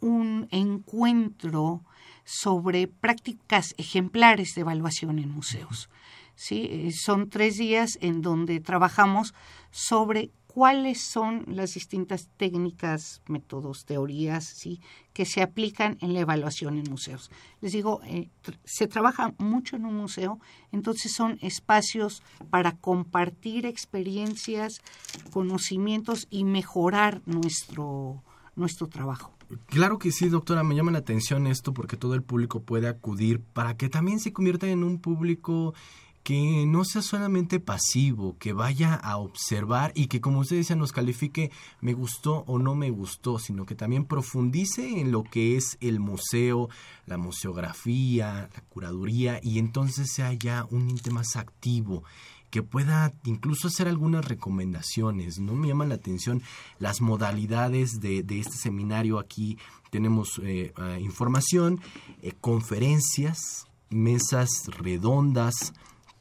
[0.00, 1.82] un encuentro
[2.24, 5.88] sobre prácticas ejemplares de evaluación en museos.
[6.34, 6.68] ¿sí?
[6.70, 9.34] Eh, son tres días en donde trabajamos
[9.70, 14.80] sobre cuáles son las distintas técnicas, métodos, teorías ¿sí?
[15.12, 17.30] que se aplican en la evaluación en museos.
[17.60, 18.30] Les digo, eh,
[18.64, 20.40] se trabaja mucho en un museo,
[20.72, 24.82] entonces son espacios para compartir experiencias,
[25.30, 28.24] conocimientos y mejorar nuestro,
[28.56, 29.32] nuestro trabajo.
[29.66, 33.40] Claro que sí, doctora, me llama la atención esto porque todo el público puede acudir
[33.40, 35.74] para que también se convierta en un público
[36.22, 40.92] que no sea solamente pasivo, que vaya a observar y que como usted dice nos
[40.92, 41.50] califique
[41.80, 45.98] me gustó o no me gustó, sino que también profundice en lo que es el
[45.98, 46.68] museo,
[47.06, 52.04] la museografía, la curaduría y entonces sea ya un ente más activo
[52.50, 55.38] que pueda incluso hacer algunas recomendaciones.
[55.38, 56.42] No me llama la atención
[56.78, 59.18] las modalidades de, este seminario.
[59.20, 59.56] Aquí
[59.90, 61.80] tenemos eh, ah, información,
[62.22, 65.72] eh, conferencias, mesas redondas,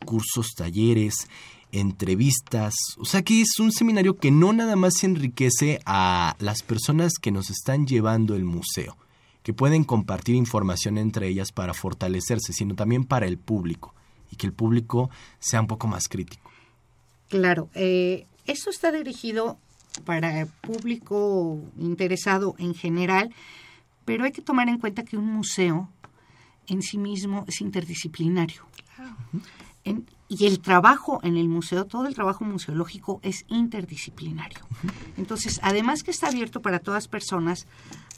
[0.05, 1.27] cursos, talleres,
[1.71, 2.73] entrevistas.
[2.97, 7.31] O sea que es un seminario que no nada más enriquece a las personas que
[7.31, 8.97] nos están llevando el museo,
[9.43, 13.93] que pueden compartir información entre ellas para fortalecerse, sino también para el público
[14.31, 16.49] y que el público sea un poco más crítico.
[17.29, 19.57] Claro, eh, esto está dirigido
[20.05, 23.33] para el público interesado en general,
[24.05, 25.89] pero hay que tomar en cuenta que un museo
[26.67, 28.63] en sí mismo es interdisciplinario.
[29.84, 34.59] Y el trabajo en el museo, todo el trabajo museológico es interdisciplinario.
[35.17, 37.65] Entonces, además que está abierto para todas personas,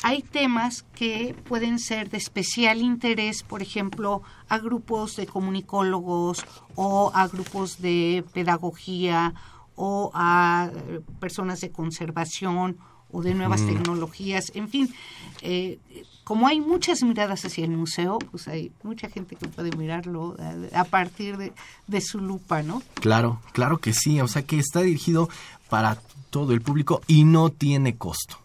[0.04, 6.46] hay temas que pueden ser de especial interés, por ejemplo, a grupos de comunicólogos
[6.76, 9.34] o a grupos de pedagogía
[9.76, 12.78] o a eh, personas de conservación
[13.10, 14.94] o de nuevas tecnologías, en fin,
[15.42, 15.80] eh,
[16.32, 20.38] como hay muchas miradas hacia el museo, pues hay mucha gente que puede mirarlo
[20.74, 22.82] a, partir de, su lupa, ¿no?
[22.94, 25.28] Claro, claro que sí, o sea que está dirigido
[25.70, 25.98] para
[26.30, 28.38] todo el público y no tiene costo.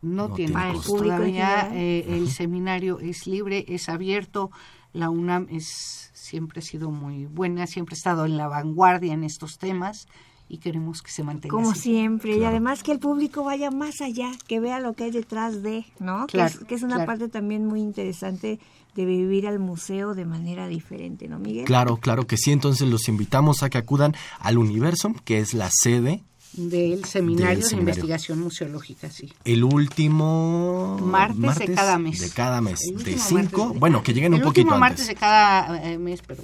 [0.00, 0.96] No, tiene, costo.
[0.96, 4.50] Todavía eh, el seminario es libre, es abierto,
[4.94, 9.24] la UNAM es siempre ha sido muy buena, siempre ha estado en la vanguardia en
[9.24, 10.08] estos temas
[10.48, 14.30] y queremos que se mantenga como siempre y además que el público vaya más allá
[14.46, 18.60] que vea lo que hay detrás de no que, es, una parte también muy interesante
[18.94, 22.52] de vivir al museo de manera diferente no Miguel claro claro que sí.
[22.52, 26.22] Entonces los invitamos a que acudan al Universum que es la sede
[26.56, 29.32] del seminario de investigación museológica, sí.
[29.44, 32.20] El último martes, de cada mes.
[32.20, 34.80] De cada mes, de cinco, bueno, que lleguen un poquito antes.
[34.80, 36.42] martes de cada eh, mes, pero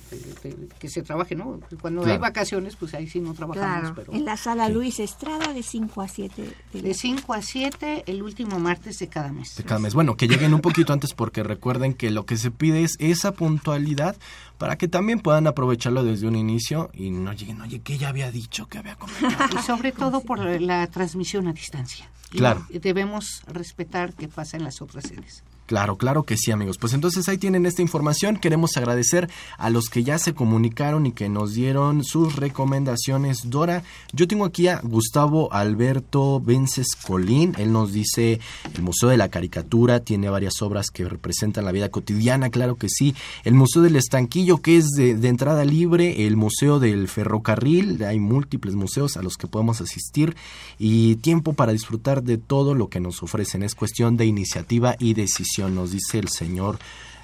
[0.79, 1.61] que, se trabaje, ¿no?
[1.81, 3.93] Cuando hay vacaciones, pues ahí sí no trabajamos.
[3.97, 6.55] Pero, en la sala Luis Estrada de 5 a 7.
[6.75, 9.57] De 5 a 7, el último martes de cada mes.
[9.57, 9.95] De cada mes.
[9.95, 13.33] Bueno, que lleguen un poquito antes porque recuerden que lo que se pide es esa
[13.33, 14.17] puntualidad
[14.63, 18.31] para que también puedan aprovecharlo desde un inicio y no lleguen, oye, que ya había
[18.31, 19.59] dicho que había comentado.
[19.59, 22.09] Y sobre todo por la transmisión a distancia.
[22.31, 22.65] Claro.
[22.71, 25.43] debemos respetar que pasa en las otras sedes.
[25.67, 26.77] Claro, claro que sí, amigos.
[26.77, 28.37] Pues entonces ahí tienen esta información.
[28.37, 33.49] Queremos agradecer a los que ya se comunicaron y que nos dieron sus recomendaciones.
[33.49, 37.55] Dora, yo tengo aquí a Gustavo Alberto Vences Colín.
[37.59, 38.41] Él nos dice
[38.75, 42.89] el Museo de la Caricatura tiene varias obras que representan la vida cotidiana, claro que
[42.89, 43.15] sí.
[43.45, 46.27] El Museo del Estanquillo, que es de, de entrada libre.
[46.27, 48.03] El Museo del Ferrocarril.
[48.05, 50.37] Hay múltiples museos a los que podemos asistir.
[50.79, 53.63] Y tiempo para disfrutar de todo lo que nos ofrecen.
[53.63, 56.79] Es cuestión de iniciativa y decisión nos dice el señor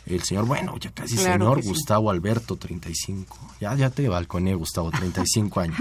[0.09, 3.37] el señor, bueno, ya casi señor, Gustavo Alberto, 35.
[3.61, 5.79] Ya, ya te balconé, Gustavo, 35 años.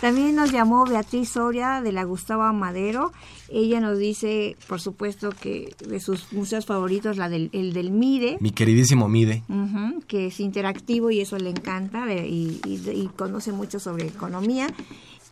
[0.00, 3.12] También nos llamó Beatriz Soria de la Gustavo Amadero.
[3.48, 8.36] Ella nos dice, por supuesto, que de sus museos favoritos, la del, el del MIDE.
[8.40, 9.42] Mi queridísimo MIDE.
[10.06, 14.68] que es interactivo y eso le encanta y, y conoce mucho sobre economía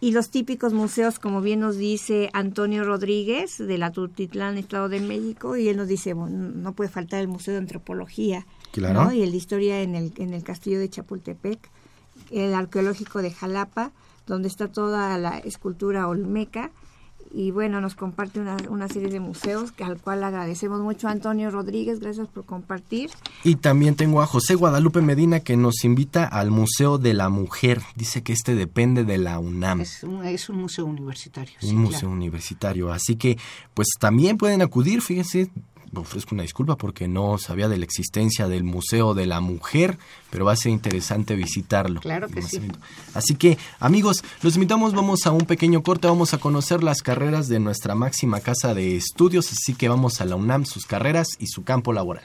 [0.01, 5.01] y los típicos museos, como bien nos dice Antonio Rodríguez de la Tutitlán, Estado de
[5.01, 9.13] México, y él nos dice, bueno, no puede faltar el Museo de Antropología, claro.
[9.13, 11.71] y el de Historia en el, en el Castillo de Chapultepec,
[12.31, 13.93] el Arqueológico de Jalapa,
[14.27, 16.73] donde está toda la escultura olmeca,
[17.37, 21.11] y bueno, nos comparte una, una serie de museos que, al cual agradecemos mucho a
[21.11, 23.11] Antonio Rodríguez, gracias por compartir.
[23.45, 27.83] Y también tengo a José Guadalupe Medina que nos invita al Museo de la Mujer,
[27.95, 29.83] dice que este depende de la UNAM.
[29.83, 31.53] Es un, es un museo universitario.
[31.63, 33.37] Un museo universitario, así que
[33.75, 35.51] pues también pueden acudir, fíjense,
[35.95, 39.99] ofrezco una disculpa porque no sabía de la existencia del Museo de la Mujer,
[40.31, 42.01] pero va a ser interesante visitarlo.
[42.01, 42.61] Claro que sí.
[43.15, 47.49] Así que, amigos, los invitamos, vamos a un pequeño corte, vamos a conocer las carreras
[47.49, 51.47] de nuestra máxima casa de estudios, así que vamos a la UNAM, sus carreras y
[51.47, 52.25] su campo laboral.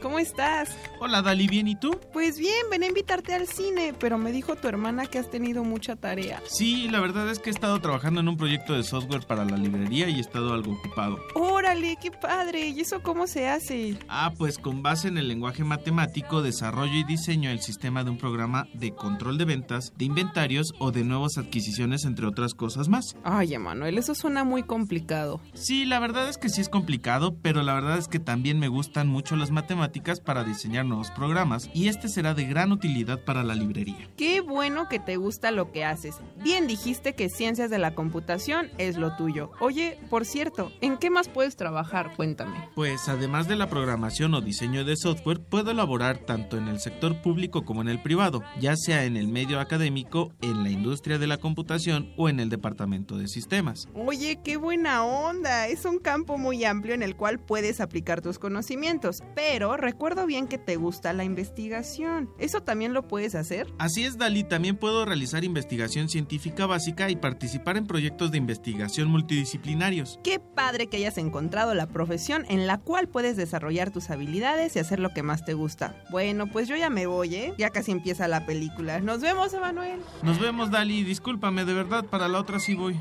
[0.00, 0.76] ¿Cómo estás?
[1.00, 1.98] Hola, Dali, ¿bien y tú?
[2.12, 5.64] Pues bien, ven a invitarte al cine, pero me dijo tu hermana que has tenido
[5.64, 6.40] mucha tarea.
[6.46, 9.56] Sí, la verdad es que he estado trabajando en un proyecto de software para la
[9.56, 11.18] librería y he estado algo ocupado.
[11.34, 12.68] Órale, qué padre.
[12.68, 13.98] ¿Y eso cómo se hace?
[14.08, 18.18] Ah, pues con base en el lenguaje matemático, desarrollo y diseño el sistema de un
[18.18, 23.16] programa de control de ventas, de inventarios o de nuevas adquisiciones, entre otras cosas más.
[23.24, 25.40] Ay, Emanuel, eso suena muy complicado.
[25.54, 28.68] Sí, la verdad es que sí es complicado, pero la verdad es que también me
[28.68, 29.87] gustan mucho las matemáticas
[30.24, 34.08] para diseñar nuevos programas y este será de gran utilidad para la librería.
[34.16, 36.16] Qué bueno que te gusta lo que haces.
[36.42, 39.50] Bien dijiste que ciencias de la computación es lo tuyo.
[39.60, 42.14] Oye, por cierto, ¿en qué más puedes trabajar?
[42.16, 42.68] Cuéntame.
[42.74, 47.20] Pues además de la programación o diseño de software, puedo elaborar tanto en el sector
[47.22, 51.26] público como en el privado, ya sea en el medio académico, en la industria de
[51.26, 53.88] la computación o en el departamento de sistemas.
[53.94, 55.66] Oye, qué buena onda.
[55.66, 60.46] Es un campo muy amplio en el cual puedes aplicar tus conocimientos, pero recuerdo bien
[60.46, 62.30] que te gusta la investigación.
[62.38, 63.72] ¿Eso también lo puedes hacer?
[63.78, 64.44] Así es, Dalí.
[64.44, 70.20] También puedo realizar investigación científica básica y participar en proyectos de investigación multidisciplinarios.
[70.22, 74.80] Qué padre que hayas encontrado la profesión en la cual puedes desarrollar tus habilidades y
[74.80, 76.04] hacer lo que más te gusta.
[76.10, 77.54] Bueno, pues yo ya me voy, ¿eh?
[77.56, 79.00] Ya casi empieza la película.
[79.00, 80.00] Nos vemos, Emanuel.
[80.22, 81.04] Nos vemos, Dali.
[81.04, 82.98] Discúlpame, de verdad, para la otra sí voy.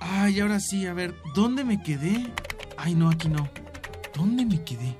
[0.00, 2.32] Ay, ahora sí, a ver, ¿dónde me quedé?
[2.76, 3.48] Ay, no, aquí no.
[4.14, 4.96] ¿Dónde me quedé?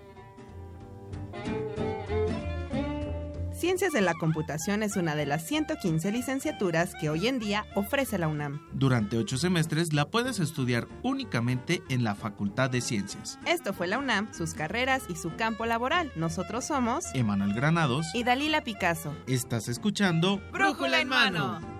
[3.60, 8.16] Ciencias de la Computación es una de las 115 licenciaturas que hoy en día ofrece
[8.16, 8.66] la UNAM.
[8.72, 13.38] Durante ocho semestres la puedes estudiar únicamente en la Facultad de Ciencias.
[13.46, 16.10] Esto fue la UNAM, sus carreras y su campo laboral.
[16.16, 19.14] Nosotros somos Emanuel Granados y Dalila Picasso.
[19.26, 21.79] Estás escuchando Brújula en mano.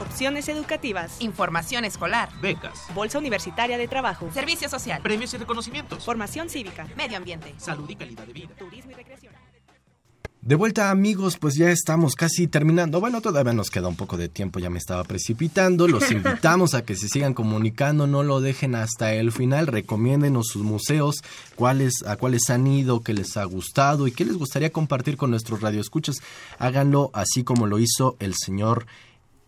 [0.00, 6.48] opciones educativas, información escolar, becas, bolsa universitaria de trabajo, servicio social, premios y reconocimientos, formación
[6.48, 9.32] cívica, medio ambiente, salud y calidad de vida, turismo y recreación.
[10.40, 13.00] De vuelta amigos, pues ya estamos casi terminando.
[13.00, 15.86] Bueno, todavía nos queda un poco de tiempo, ya me estaba precipitando.
[15.88, 19.66] Los invitamos a que se sigan comunicando, no lo dejen hasta el final.
[19.66, 21.16] Recomiéndenos sus museos,
[21.54, 25.30] cuáles, a cuáles han ido, qué les ha gustado y qué les gustaría compartir con
[25.30, 26.22] nuestros radioescuchas.
[26.58, 28.86] Háganlo así como lo hizo el señor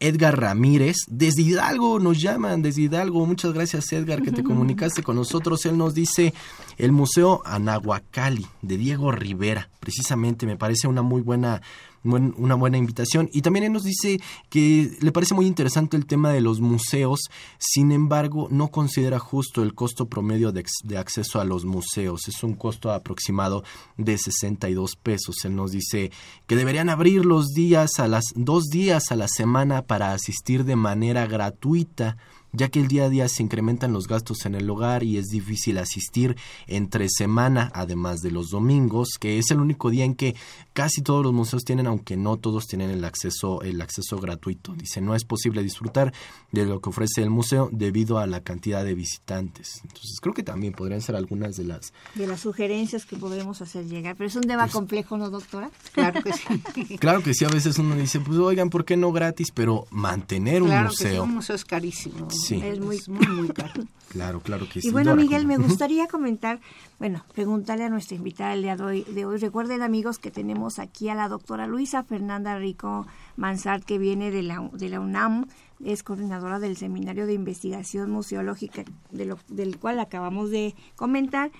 [0.00, 0.96] Edgar Ramírez.
[1.06, 3.24] Desde Hidalgo nos llaman, desde Hidalgo.
[3.26, 5.64] Muchas gracias Edgar que te comunicaste con nosotros.
[5.66, 6.34] Él nos dice
[6.78, 9.68] el Museo Anahuacali de Diego Rivera.
[9.78, 11.62] Precisamente me parece una muy buena
[12.04, 13.28] una buena invitación.
[13.32, 17.20] Y también él nos dice que le parece muy interesante el tema de los museos,
[17.58, 22.28] sin embargo, no considera justo el costo promedio de, de acceso a los museos.
[22.28, 23.62] Es un costo aproximado
[23.96, 25.36] de 62 pesos.
[25.44, 26.10] Él nos dice
[26.46, 30.76] que deberían abrir los días a las dos días a la semana para asistir de
[30.76, 32.16] manera gratuita
[32.52, 35.26] ya que el día a día se incrementan los gastos en el hogar y es
[35.26, 36.36] difícil asistir
[36.66, 40.34] entre semana, además de los domingos, que es el único día en que
[40.72, 44.74] casi todos los museos tienen, aunque no todos tienen el acceso, el acceso gratuito.
[44.74, 46.12] Dice, no es posible disfrutar
[46.52, 49.80] de lo que ofrece el museo debido a la cantidad de visitantes.
[49.82, 51.92] Entonces creo que también podrían ser algunas de las...
[52.14, 54.16] De las sugerencias que podremos hacer llegar.
[54.16, 55.70] Pero es un tema pues complejo, ¿no, doctora?
[55.92, 56.96] Claro que sí.
[56.98, 59.50] claro que sí, a veces uno dice, pues oigan, ¿por qué no gratis?
[59.52, 61.24] Pero mantener un museo...
[61.24, 62.28] un museo es carísimo.
[62.48, 63.84] Es muy, muy, muy caro.
[64.08, 64.88] claro, claro que sí.
[64.88, 66.60] Y bueno, Miguel, me gustaría comentar,
[66.98, 69.02] bueno, preguntarle a nuestra invitada el día de hoy.
[69.04, 69.38] De hoy.
[69.38, 74.42] Recuerden, amigos, que tenemos aquí a la doctora Luisa Fernanda Rico Mansart, que viene de
[74.42, 75.46] la, de la UNAM,
[75.84, 81.50] es coordinadora del Seminario de Investigación Museológica, de lo, del cual acabamos de comentar.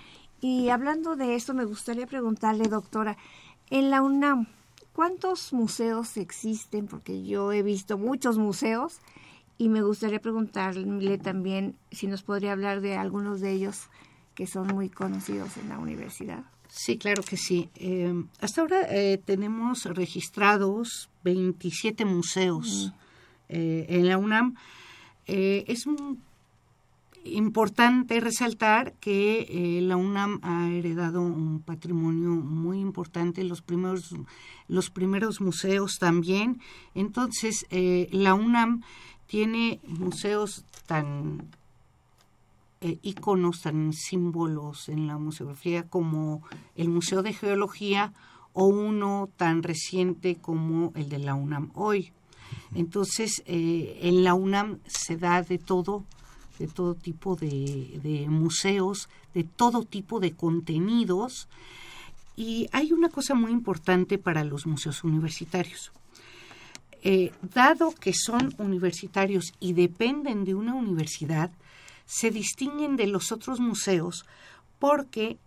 [0.41, 3.17] Y hablando de esto, me gustaría preguntarle, doctora,
[3.71, 4.47] en la UNAM,
[4.93, 6.87] ¿cuántos museos existen?
[6.87, 9.01] Porque yo he visto muchos museos
[9.61, 13.91] y me gustaría preguntarle también si nos podría hablar de algunos de ellos
[14.35, 16.45] que son muy conocidos en la universidad.
[16.69, 17.69] Sí, claro que sí.
[17.75, 22.95] Eh, hasta ahora eh, tenemos registrados 27 museos
[23.51, 24.55] eh, en la UNAM.
[25.27, 25.85] es
[27.25, 34.15] importante resaltar que la UNAM ha heredado un patrimonio muy importante, los primeros,
[34.69, 36.63] los primeros museos también.
[36.95, 37.67] Entonces,
[38.11, 38.81] la UNAM
[39.31, 41.47] tiene museos tan
[42.81, 46.43] eh, iconos, tan símbolos en la museografía como
[46.75, 48.13] el Museo de Geología
[48.55, 52.11] o uno tan reciente como el de la UNAM hoy.
[52.75, 56.05] Entonces, eh, en la UNAM se da de todo,
[56.59, 61.49] de todo tipo de museos, de todo tipo de contenidos.
[62.35, 65.93] Y hay una cosa muy importante para los museos universitarios.
[67.03, 71.51] Eh, dado que son universitarios y dependen de una universidad,
[72.05, 74.27] se distinguen de los otros museos
[74.79, 75.39] porque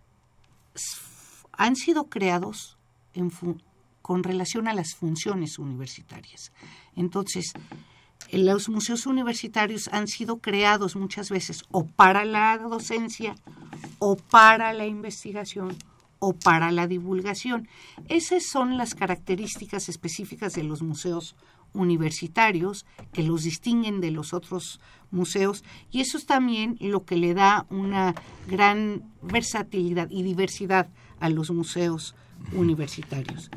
[1.52, 2.76] han sido creados
[4.02, 6.52] con relación a las funciones universitarias.
[6.96, 7.52] Entonces,
[8.32, 13.36] los museos universitarios han sido creados muchas veces o para la docencia
[13.98, 15.76] o para la investigación
[16.18, 17.68] o para la divulgación.
[18.08, 21.36] Esas son las características específicas de los museos
[21.72, 27.34] universitarios que los distinguen de los otros museos y eso es también lo que le
[27.34, 28.14] da una
[28.48, 30.88] gran versatilidad y diversidad
[31.18, 32.14] a los museos
[32.52, 33.50] universitarios.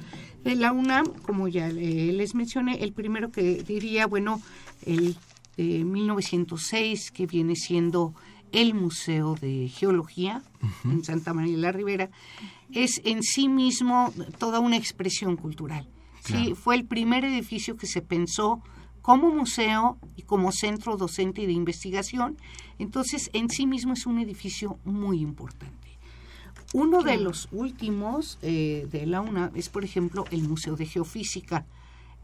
[0.43, 4.41] De la UNAM, como ya les mencioné, el primero que diría, bueno,
[4.85, 5.15] el
[5.57, 8.13] de 1906, que viene siendo
[8.51, 10.41] el Museo de Geología
[10.83, 12.09] en Santa María de la Ribera,
[12.71, 15.87] es en sí mismo toda una expresión cultural.
[16.21, 18.61] Sí, fue el primer edificio que se pensó
[19.01, 22.37] como museo y como centro docente y de investigación.
[22.79, 25.87] Entonces, en sí mismo es un edificio muy importante.
[26.73, 31.65] Uno de los últimos eh, de la UNA es, por ejemplo, el Museo de Geofísica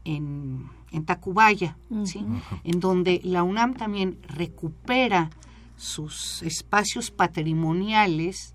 [0.04, 0.70] en,
[1.06, 1.78] Tacubaya,
[2.66, 5.30] en donde la UNAM también recupera
[5.78, 8.54] sus espacios patrimoniales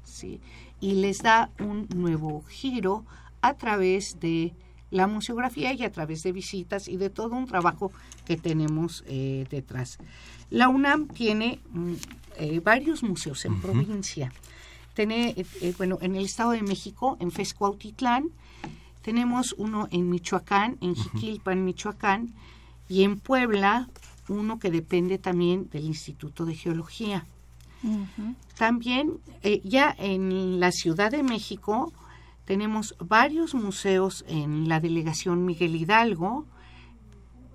[0.81, 3.05] y les da un nuevo giro
[3.41, 4.53] a través de
[4.91, 7.93] la museografía y a través de visitas y de todo un trabajo
[8.25, 9.99] que tenemos eh, detrás.
[10.51, 11.93] La UNAM tiene mm,
[12.39, 14.33] eh, varios museos en provincia.
[14.95, 18.31] Tiene, eh, bueno, en el Estado de México, en Fescuautitlán,
[19.03, 22.35] tenemos uno en Michoacán, en Jiquilpan, Michoacán,
[22.89, 23.89] y en Puebla,
[24.29, 27.27] uno que depende también del Instituto de Geología.
[28.57, 29.21] También,
[29.63, 31.93] ya en la Ciudad de México,
[32.45, 36.47] tenemos varios museos en la delegación Miguel Hidalgo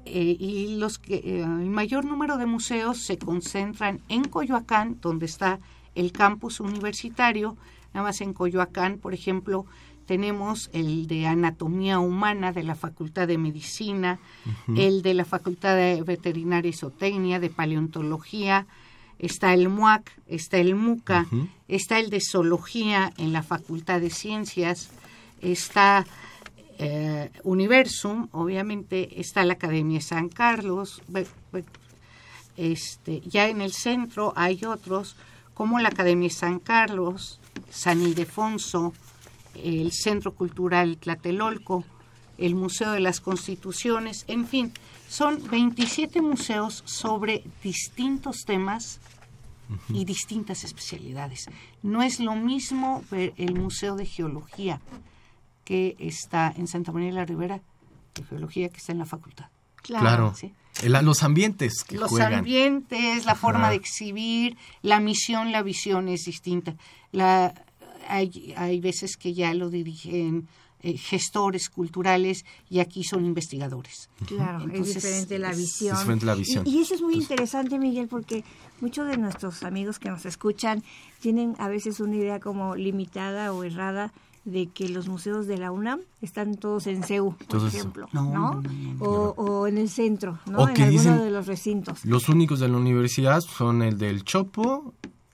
[0.05, 5.25] eh, y los que, eh, el mayor número de museos se concentran en Coyoacán, donde
[5.25, 5.59] está
[5.95, 7.57] el campus universitario.
[7.93, 9.65] Nada más en Coyoacán, por ejemplo,
[10.05, 14.19] tenemos el de Anatomía Humana de la Facultad de Medicina,
[14.75, 18.67] el de la Facultad de Veterinaria y Zootecnia, de Paleontología,
[19.19, 21.25] está el MUAC, está el MUCA,
[21.67, 24.89] está el de Zoología en la Facultad de Ciencias,
[25.41, 26.05] está
[26.79, 31.01] eh, Universum, obviamente está la Academia San Carlos,
[32.57, 35.15] este, ya en el centro hay otros
[35.53, 37.39] como la Academia San Carlos,
[37.69, 38.93] San Ildefonso,
[39.55, 41.83] el Centro Cultural Tlatelolco,
[42.37, 44.73] el Museo de las Constituciones, en fin,
[45.07, 48.99] son 27 museos sobre distintos temas
[49.89, 51.45] y distintas especialidades.
[51.81, 54.81] No es lo mismo ver el Museo de Geología
[55.63, 57.61] que está en Santa María de la Ribera,
[58.15, 59.45] de Geología que está en la facultad.
[59.83, 60.33] Claro.
[60.81, 66.75] los ambientes que Los ambientes, la forma de exhibir, la misión, la visión es distinta.
[67.11, 67.53] La,
[68.07, 70.47] hay, hay veces que ya lo dirigen
[70.85, 74.09] eh, gestores culturales y aquí son investigadores.
[74.25, 76.19] Claro, es diferente la visión.
[76.23, 76.67] la visión.
[76.67, 78.43] Y, eso es muy interesante, Miguel, porque
[78.81, 80.83] muchos de nuestros amigos que nos escuchan
[81.21, 84.11] tienen a veces una idea como limitada o errada
[84.43, 88.61] de que los museos de la UNAM están todos en CEU, por ejemplo, ¿no?
[88.99, 90.67] o, en el centro, ¿no?
[90.67, 92.03] en alguno de los recintos.
[92.03, 94.93] Los únicos de la universidad son el del Chopo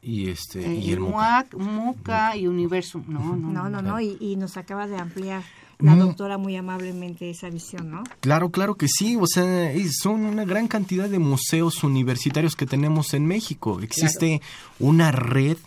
[0.10, 3.03] y este eh, y el MUAC, MUCA y Universum.
[3.07, 5.43] No, no, no, no, y, nos acaba de ampliar
[5.78, 5.99] la mm.
[5.99, 8.03] doctora muy amablemente esa visión, ¿no?
[8.20, 13.14] Claro, claro que sí, o sea, son una gran cantidad de museos universitarios que tenemos
[13.14, 13.80] en México.
[13.82, 14.41] Existe
[14.80, 15.57] una red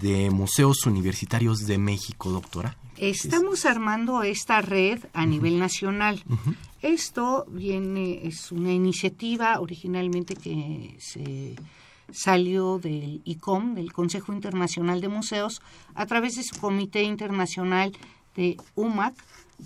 [0.00, 2.76] de museos universitarios de México, doctora.
[2.96, 6.22] Estamos armando esta red a nivel nacional.
[6.80, 11.56] Esto viene, es una iniciativa originalmente que se
[12.10, 15.62] salió del ICOM, del Consejo Internacional de Museos,
[15.94, 17.92] a través de su Comité Internacional
[18.36, 19.14] de UMAC,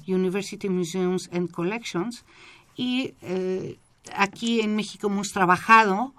[0.06, 2.24] University Museums and Collections,
[2.76, 3.78] y eh,
[4.14, 6.14] aquí en México hemos trabajado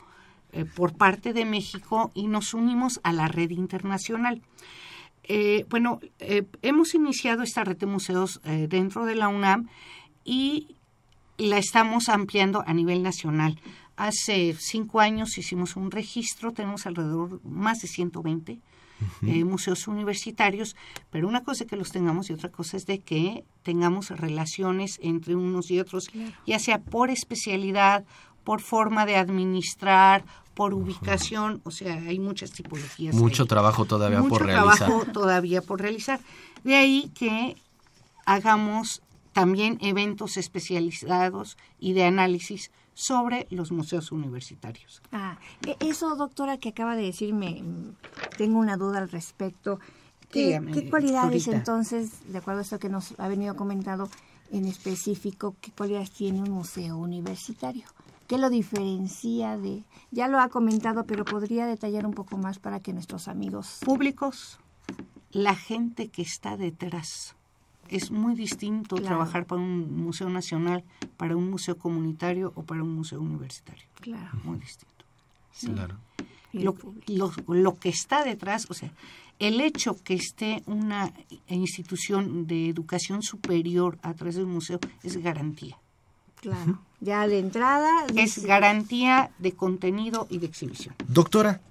[0.52, 4.42] eh, por parte de México y nos unimos a la red internacional.
[5.24, 6.00] Eh, bueno,
[6.64, 9.70] hemos iniciado esta red de museos dentro de la UNAM
[10.26, 10.76] y
[11.38, 13.60] la estamos ampliando a nivel nacional.
[14.00, 18.62] Hace cinco años hicimos un registro, tenemos alrededor más de 120
[19.24, 20.78] eh, museos universitarios,
[21.10, 25.00] pero una cosa es que los tengamos y otra cosa es de que tengamos relaciones
[25.04, 26.10] entre unos y otros,
[26.48, 28.06] ya sea por especialidad,
[28.46, 30.24] por forma de administrar,
[30.54, 33.14] por ubicación, o sea, hay muchas tipologías.
[33.14, 34.66] Mucho trabajo todavía por realizar.
[34.66, 36.22] Mucho trabajo todavía por realizar.
[36.64, 37.58] De ahí que
[38.26, 39.02] hagamos
[39.34, 45.02] también eventos especializados y de análisis sobre los museos universitarios.
[45.14, 47.64] Ah, e-, eso, doctora, que acaba de decirme,
[48.38, 49.80] tengo una duda al respecto.
[50.30, 54.10] ¿Qué, cualidades entonces, de acuerdo a esto que nos ha venido comentado
[54.52, 57.86] en específico, qué cualidades tiene un museo universitario?
[58.28, 59.86] ¿Qué lo diferencia de...?
[60.12, 63.80] Ya lo ha comentado, pero podría detallar un poco más para que nuestros amigos...
[63.84, 64.60] Públicos,
[65.32, 67.36] la gente que está detrás
[67.90, 70.84] es muy distinto trabajar para un museo nacional,
[71.18, 73.86] para un museo comunitario o para un museo universitario.
[74.02, 74.40] Claro.
[74.44, 75.06] Muy distinto.
[75.60, 75.98] Claro.
[76.54, 76.76] Lo,
[77.08, 78.92] lo, lo, que está detrás, o sea,
[79.38, 81.14] el hecho que esté una
[81.48, 85.78] institución de educación superior a través de un museo es garantía.
[86.42, 86.80] Claro.
[87.02, 88.06] Ya de entrada.
[88.16, 90.96] Es garantía de contenido y de exhibición.
[91.08, 91.62] Doctora,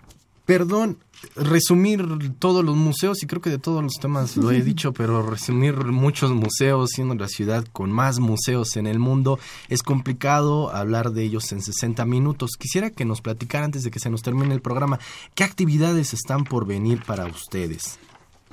[0.49, 0.97] perdón,
[1.37, 2.07] resumir
[2.39, 5.75] todos los museos, y creo que de todos los temas lo he dicho, pero resumir
[5.75, 9.39] muchos museos, siendo la ciudad con más museos en el mundo,
[9.69, 12.53] es complicado hablar de ellos en 60 minutos.
[12.59, 14.99] Quisiera que nos platicara antes de que se nos termine el programa,
[15.35, 17.99] ¿qué actividades están por venir para ustedes?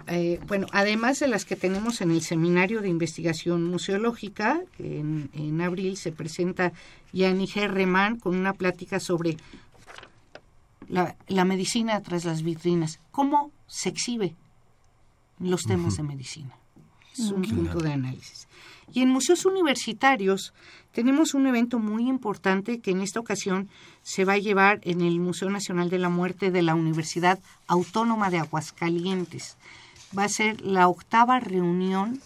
[0.07, 5.61] Eh, bueno, además de las que tenemos en el Seminario de Investigación Museológica, en, en
[5.61, 6.73] abril se presenta
[7.13, 9.37] Yanni Herreman con una plática sobre
[10.89, 14.35] la, la, medicina tras las vitrinas, cómo se exhibe
[15.39, 16.55] los temas de medicina.
[17.13, 18.47] Es un punto de análisis.
[18.93, 20.53] Y en museos universitarios
[20.91, 23.69] tenemos un evento muy importante que en esta ocasión
[24.03, 28.29] se va a llevar en el Museo Nacional de la Muerte de la Universidad Autónoma
[28.29, 29.57] de Aguascalientes.
[30.17, 32.21] Va a ser la octava reunión,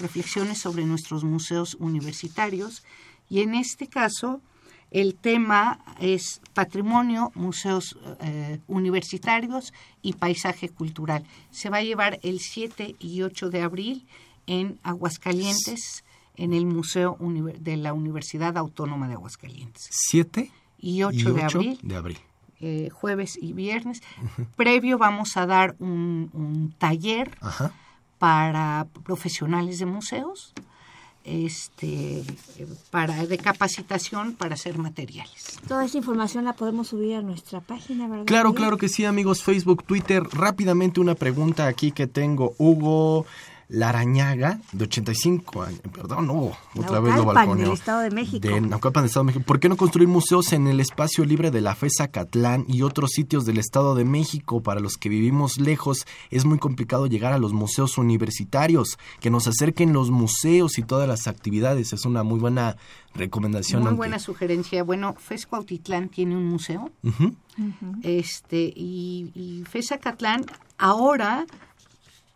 [0.00, 2.82] reflexiones sobre nuestros museos universitarios,
[3.28, 4.40] y en este caso
[4.90, 9.72] el tema es patrimonio, museos eh, universitarios
[10.02, 11.24] y paisaje cultural.
[11.50, 14.06] Se va a llevar el 7 y 8 de abril
[14.46, 16.04] en Aguascalientes,
[16.36, 17.16] en el Museo
[17.60, 19.88] de la Universidad Autónoma de Aguascalientes.
[19.90, 21.78] 7 y 8, de abril.
[21.82, 22.18] De abril.
[22.60, 24.02] Eh, jueves y viernes.
[24.56, 27.38] Previo vamos a dar un, taller
[28.18, 30.52] para profesionales de museos
[31.24, 32.22] este
[32.90, 35.58] para de capacitación para hacer materiales.
[35.68, 38.24] Toda esa información la podemos subir a nuestra página, ¿verdad?
[38.26, 40.22] Claro, claro que sí, amigos, Facebook, Twitter.
[40.32, 42.54] Rápidamente una pregunta aquí que tengo.
[42.58, 43.26] Hugo
[43.70, 47.66] Larañaga, de 85 años, perdón, no, otra vez lo balconeo.
[47.66, 48.48] del Estado de México.
[48.48, 49.44] De Naucalpan, del Estado de México.
[49.46, 53.12] ¿Por qué no construir museos en el espacio libre de la FESA Catlán y otros
[53.12, 54.60] sitios del Estado de México?
[54.60, 58.98] Para los que vivimos lejos, es muy complicado llegar a los museos universitarios.
[59.20, 61.92] Que nos acerquen los museos y todas las actividades.
[61.92, 62.76] Es una muy buena
[63.14, 63.84] recomendación.
[63.84, 64.82] Muy buena sugerencia.
[64.82, 66.90] Bueno, FESCO Autitlán tiene un museo.
[68.02, 70.44] Este, y, y FESA Catlán
[70.76, 71.46] ahora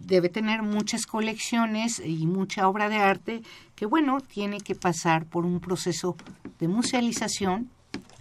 [0.06, 3.42] debe tener muchas colecciones y mucha obra de arte
[3.74, 6.16] que, bueno, tiene que pasar por un proceso
[6.58, 7.70] de musealización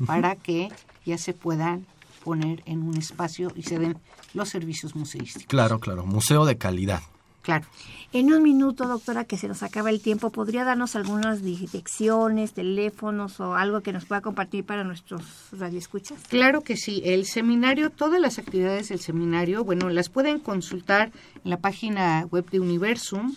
[0.06, 0.70] para que
[1.06, 1.86] ya se puedan
[2.24, 3.98] poner en un espacio y se den
[4.34, 5.48] los servicios museísticos.
[5.48, 7.02] Claro, claro, museo de calidad.
[7.44, 7.68] Claro.
[8.14, 13.42] En un minuto, doctora, que se nos acaba el tiempo, ¿podría darnos algunas direcciones, teléfonos
[13.42, 16.22] o algo que nos pueda compartir para nuestros radioescuchas?
[16.30, 17.02] Claro que sí.
[17.04, 21.12] El seminario, todas las actividades del seminario, bueno, las pueden consultar
[21.44, 23.36] en la página web de Universum,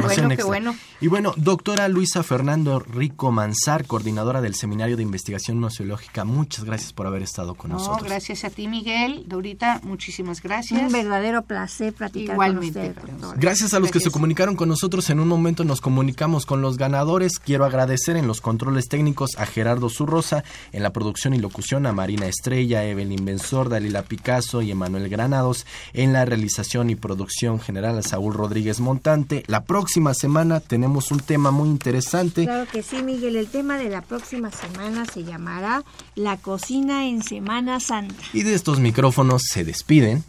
[0.00, 0.76] bueno, qué bueno.
[1.00, 6.92] Y bueno, doctora Luisa Fernando Rico Manzar, coordinadora del Seminario de Investigación Museológica, muchas gracias
[6.92, 8.04] por haber estado con no, nosotros.
[8.04, 9.24] gracias a ti, Miguel.
[9.26, 10.80] Dorita, muchísimas gracias.
[10.80, 13.40] Un verdadero placer platicar Igualmente, con usted.
[13.40, 16.76] Gracias a los que se comunicaron con nosotros en un momento nos comunicamos con los
[16.76, 17.38] ganadores.
[17.38, 21.92] Quiero agradecer en los controles técnicos a Gerardo Zurrosa, en la producción y locución a
[21.92, 27.96] Marina Estrella, Evelyn Benzor, Dalila Picasso y Emanuel Granados, en la realización y producción general
[27.98, 29.42] a Saúl Rodríguez Montante.
[29.46, 32.44] La próxima semana tenemos un tema muy interesante.
[32.44, 33.36] Claro que sí, Miguel.
[33.36, 35.82] El tema de la próxima semana se llamará
[36.14, 38.22] La cocina en Semana Santa.
[38.34, 40.24] Y de estos micrófonos se despiden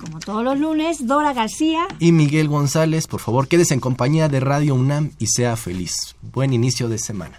[0.00, 3.06] como todos los lunes, Dora García y Miguel González.
[3.06, 6.16] Por favor, quédese en compañía de Radio UNAM y sea feliz.
[6.22, 7.38] Buen inicio de semana.